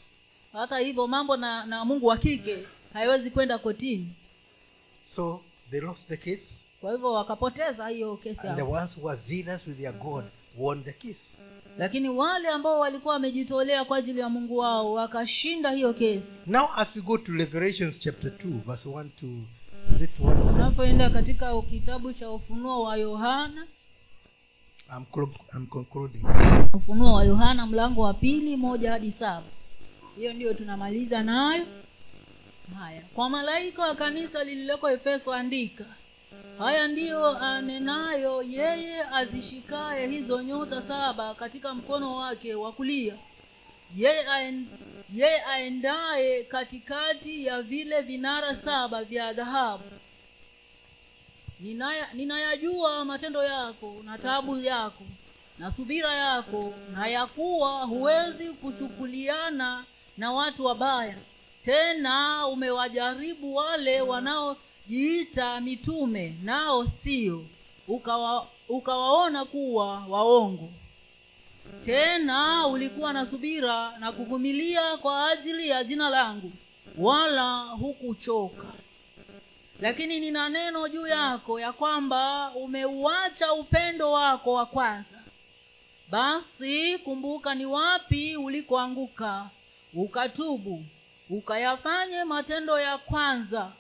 [0.53, 2.63] hata hivyo mambo na na mungu wa kike
[2.93, 4.13] haiwezi kwenda kotini.
[5.05, 5.41] So
[5.71, 9.77] they lost the case, kwa hivyo wakapoteza hiyo kesi the ones who were zealous with
[9.77, 10.23] their God
[10.57, 11.21] won the case.
[11.77, 16.23] lakini wale ambao walikuwa wamejitolea kwa ajili ya mungu wao wakashinda hiyo kesi.
[16.47, 19.25] Now, as we go to Revelations chapter 2, verse 1 to
[19.95, 20.32] is it 1
[20.77, 20.93] or 7?
[20.93, 23.67] unapoenda katika kitabu cha ufunuo wa yohana
[24.97, 25.05] I'm,
[25.55, 26.23] I'm concluding.
[26.73, 29.47] ufunuo wa yohana mlango wa pili moja hadi saba
[30.17, 31.65] hiyo ndiyo tunamaliza nayo
[32.79, 35.85] haya kwa malaika wa kanisa lililoko efeso andika
[36.59, 43.15] haya ndiyo anenayo yeye azishikaye hizo nyota saba katika mkono wake wa kulia
[43.95, 44.65] yeye aen-
[45.13, 49.83] yeye aendaye katikati ya vile vinara saba vya dhahabu
[51.63, 55.03] Ninaya- ninayajua matendo yako na taabu yako
[55.59, 59.85] na subira yako na ya kuwa huwezi kuchukuliana
[60.17, 61.15] na watu wabaya.
[61.65, 67.45] Tena umewajaribu wale wanaojiita mitume nao sio.
[67.87, 70.69] Ukawa, ukawaona kuwa waongo.
[71.85, 76.51] Tena ulikuwa na subira na kuvumilia kwa ajili ya jina langu
[76.97, 78.67] wala hukuchoka
[79.83, 85.19] lakini nina neno juu yako ya kwamba umeuacha upendo wako wa kwanza.
[86.09, 89.49] Basi kumbuka ni wapi ulikoanguka
[89.93, 90.85] ukatubu
[91.29, 93.71] ukayafanye matendo ya kwanza.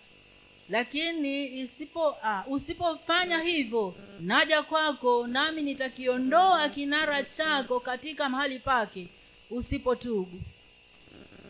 [0.69, 9.07] Lakini isipo ah, usipofanya hivyo naja kwako nami nitakiondoa kinara chako katika mahali pake
[9.51, 10.41] usipotubu.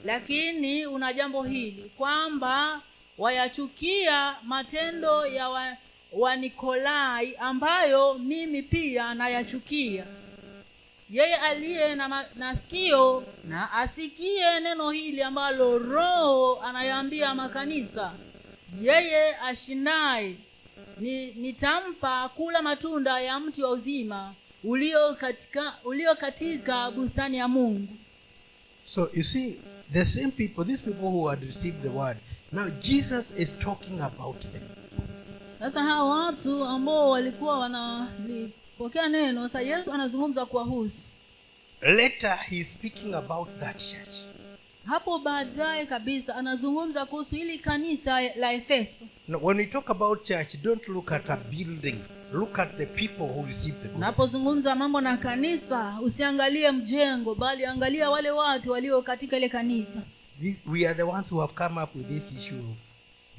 [0.06, 2.82] Lakini una jambo hili kwamba
[3.18, 5.78] wayachukia matendo ya wa,
[6.12, 10.06] wa nikolai ambayo mimi pia nayachukia.
[11.10, 12.58] Yeye aliye na, na
[13.44, 18.14] na asikie neno hili ambalo roho anayaambia makanisa.
[18.82, 20.36] Yeye ashindaye
[21.00, 24.34] ni, nitampa kula matunda ya mti wa uzima
[24.64, 27.88] ulio katika ulio katika bustani ya mungu.
[28.86, 29.56] So you see,
[29.94, 32.18] the same people, these people who had received the word,
[32.54, 34.62] now Jesus is talking about them.
[35.60, 41.00] sasa hawa watu ambao walikuwa wanalipokea neno sa yesu anazungumza kuwahusu
[41.82, 44.16] Later, he's speaking about that church.
[44.86, 49.06] hapo baadaye kabisa anazungumza kuhusu hili kanisa la efeso
[49.42, 51.96] when we talk about church, don't look at a building.
[52.34, 58.10] Look at the people who receive the unapozungumza mambo na kanisa usiangalie mjengo bali angalia
[58.10, 60.02] wale watu walio katika ile kanisa
[60.42, 62.76] This, we are the ones who have come up with this issue of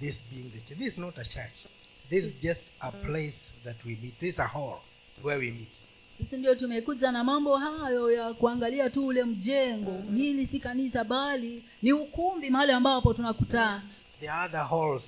[0.00, 0.78] this being the church.
[0.78, 1.66] This is not a church.
[2.10, 3.34] This is just a place
[3.64, 4.20] that we meet.
[4.20, 4.80] This is a hall
[5.22, 5.76] where we meet.
[6.18, 11.64] sisi ndio tumekuja na mambo hayo ya kuangalia tu ule mjengo hili si kanisa bali
[11.82, 13.82] ni ukumbi mahali ambapo tunakutana
[14.20, 15.04] the other halls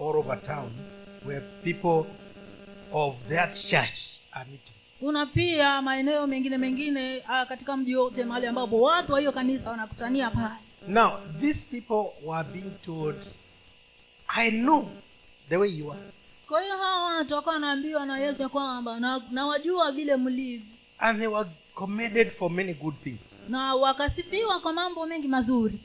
[0.00, 0.70] all over town
[1.26, 2.10] where people
[2.92, 4.00] of that church
[4.32, 4.74] are meeting.
[4.98, 9.70] kuna pia maeneo mengine mengine ah, katika mji wote mahali ambapo watu wa hiyo kanisa
[9.70, 10.54] wanakutania pale
[10.86, 13.16] Now, these people were being told,
[14.28, 14.88] I know
[15.48, 16.00] the way you are.
[16.48, 19.58] kwa hiyo hawa watu wakawa wanaambiwa na yesu ya kwamba na, na
[19.94, 20.66] vile mlivyo
[20.98, 23.20] And they were commended for many good things.
[23.48, 25.78] na wakasifiwa kwa mambo mengi mazuri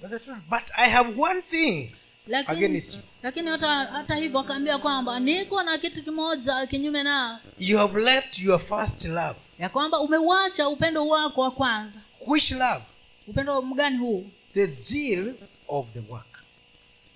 [0.49, 1.91] but I have one thing.
[2.27, 2.83] lakini
[3.23, 8.39] lakini hata hata hivyo akaambia kwamba niko na kitu kimoja kinyume nao You have left
[8.39, 9.35] your first love.
[9.59, 12.81] ya kwamba umeuacha upendo wako wa kwanza Which love?
[13.27, 15.33] upendo mgani huu The zeal
[15.67, 16.25] of the work.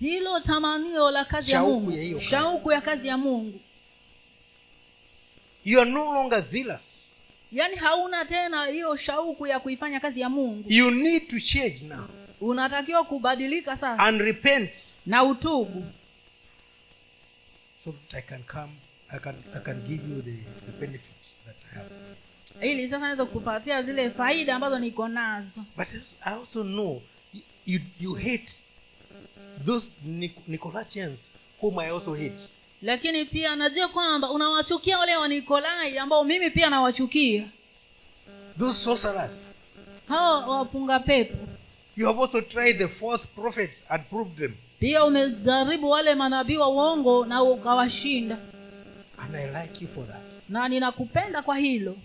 [0.00, 2.20] hilo tamanio la kazi ya mungu kazi.
[2.20, 3.60] shauku ya kazi ya mungu
[5.64, 7.06] You are no longer zealous.
[7.52, 12.06] yaani hauna tena hiyo shauku ya kuifanya kazi ya mungu You need to change now
[12.40, 14.70] unatakiwa kubadilika sasa and repent
[15.06, 15.84] na utubu
[17.84, 18.72] so that I can come.
[19.08, 20.36] I can I can give you the,
[20.66, 21.90] the benefits that I have.
[22.72, 25.88] ili sasa naweza kupatia zile faida ambazo niko nazo But
[26.24, 27.02] I also know
[27.66, 28.52] you you, hate
[29.66, 31.18] those Nic- Nicolaitans
[31.60, 32.48] whom I also hate.
[32.82, 37.44] lakini pia najua kwamba unawachukia wale wanikolai ambao mimi pia nawachukia
[38.58, 39.32] Those sorcerers.
[40.08, 41.36] hawa wapunga pepo
[41.96, 44.54] You have also tried the false prophets and proved them.
[44.78, 48.38] pia umejaribu wale manabii wa uongo na ukawashinda
[49.18, 50.20] And I like you for that.
[50.48, 51.96] na ninakupenda kwa hilo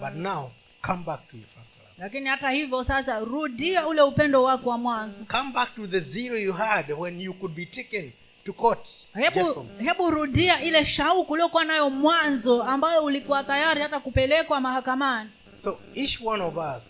[0.00, 0.50] But now
[0.86, 1.70] come back to your first.
[1.98, 6.38] Lakini hata hivyo sasa rudia ule upendo wako wa mwanzo Come back to the zero
[6.38, 8.12] you had when you could be taken
[8.44, 8.88] to court.
[9.14, 15.30] hebu hebu rudia ile shauku uliokuwa nayo mwanzo ambayo ulikuwa tayari hata kupelekwa mahakamani
[15.62, 16.82] So each one of us,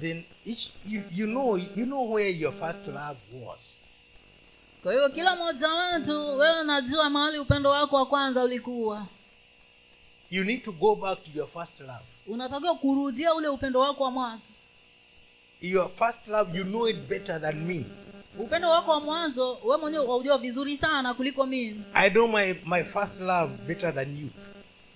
[0.00, 3.78] then each you, you know you know where your first love was.
[4.82, 9.06] kwa hiyo kila mmoja wetu wewe unajua mahali upendo wako wa kwanza ulikuwa
[10.32, 12.04] You need to go back to your first love.
[12.26, 14.44] unatakiwa kurudia ule upendo wako wa mwanzo
[15.60, 17.84] Your first love, you know it better than me.
[18.38, 22.84] upendo wako wa mwanzo we mwenyewe waujua vizuri sana kuliko mimi I know my, my
[22.84, 24.28] first love better than you.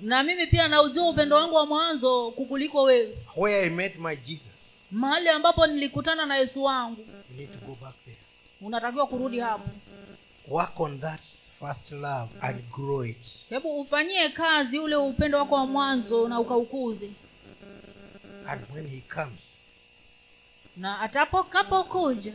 [0.00, 4.42] na mimi pia naujua upendo wangu wa mwanzo kukuliko wewe Where I met my Jesus.
[4.90, 7.00] mahali ambapo nilikutana na yesu wangu
[7.30, 8.16] You need to go back there.
[8.60, 9.68] unatakiwa kurudi hapo
[10.48, 11.20] Work on that
[11.60, 13.46] first love and grow it.
[13.48, 17.10] hebu ufanyie kazi ule upendo wako wa mwanzo na ukaukuze
[18.48, 19.40] And when he comes,
[20.76, 22.32] na atakapokuja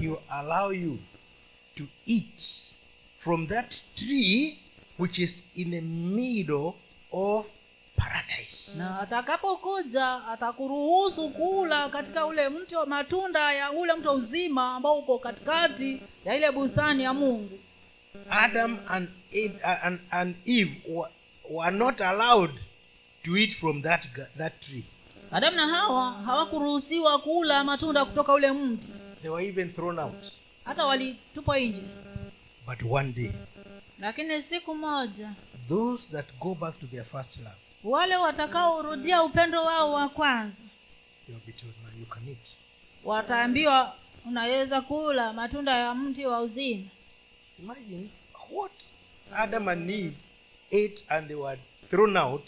[0.00, 0.98] he will allow you
[1.76, 2.40] to eat
[3.18, 4.58] from that tree
[4.98, 6.72] which is in the middle
[7.12, 7.46] of
[7.96, 8.78] paradise.
[8.78, 14.98] na atakapokuja atakuruhusu kula katika ule mti wa matunda ya ule mti wa uzima ambao
[14.98, 17.58] uko katikati ya ile bustani ya mungu
[18.30, 21.10] Adam and Eve, uh, and, and Eve were,
[21.50, 22.54] were not allowed
[23.24, 24.02] to eat from that,
[24.36, 24.84] that tree.
[25.30, 28.86] adamu na hawa hawakuruhusiwa kula matunda kutoka ule mti
[29.22, 30.24] They were even thrown out.
[30.64, 31.82] hata walitupwa nje
[32.66, 33.32] But one day,
[33.98, 35.32] lakini siku moja
[35.68, 40.56] those that go back to their first love, wale watakaorudia upendo wao wa kwanza
[43.04, 43.94] wataambiwa
[44.26, 46.84] unaweza kula matunda ya mti wa uzima
[47.62, 48.10] Imagine
[48.50, 48.72] what
[49.34, 50.14] Adam and Eve
[50.72, 51.58] ate and they were
[51.90, 52.42] thrown out,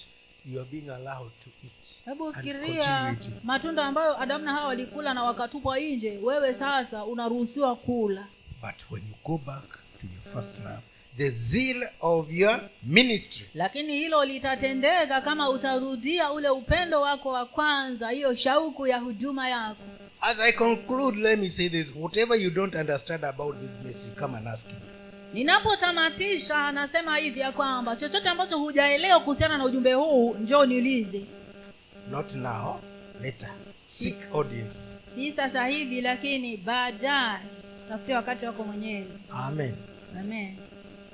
[0.44, 2.02] you are being allowed to eat.
[2.04, 8.26] hebu fikiria matunda ambayo adamu na hawa walikula na wakatupwa nje wewe sasa unaruhusiwa kula
[8.62, 9.68] But when you go back
[10.00, 10.82] to your first love,
[11.16, 18.10] the zeal of your ministry, lakini hilo litatendeka kama utarudia ule upendo wako wa kwanza
[18.10, 19.82] hiyo shauku ya huduma yako
[20.20, 21.92] As I conclude, let me say this.
[21.96, 24.74] Whatever you don't understand about this message, come and ask me.
[25.32, 31.22] Ninapotamatisha anasema hivi ya kwamba chochote ambacho hujaelewa kuhusiana na ujumbe huu njoo niulize
[32.10, 32.80] Not now,
[33.22, 33.48] later.
[33.86, 34.78] Seek audience.
[35.14, 37.38] si sasa hivi lakini baadaye
[37.88, 39.74] tafute wakati wako mwenyewe Amen.
[40.20, 40.56] amen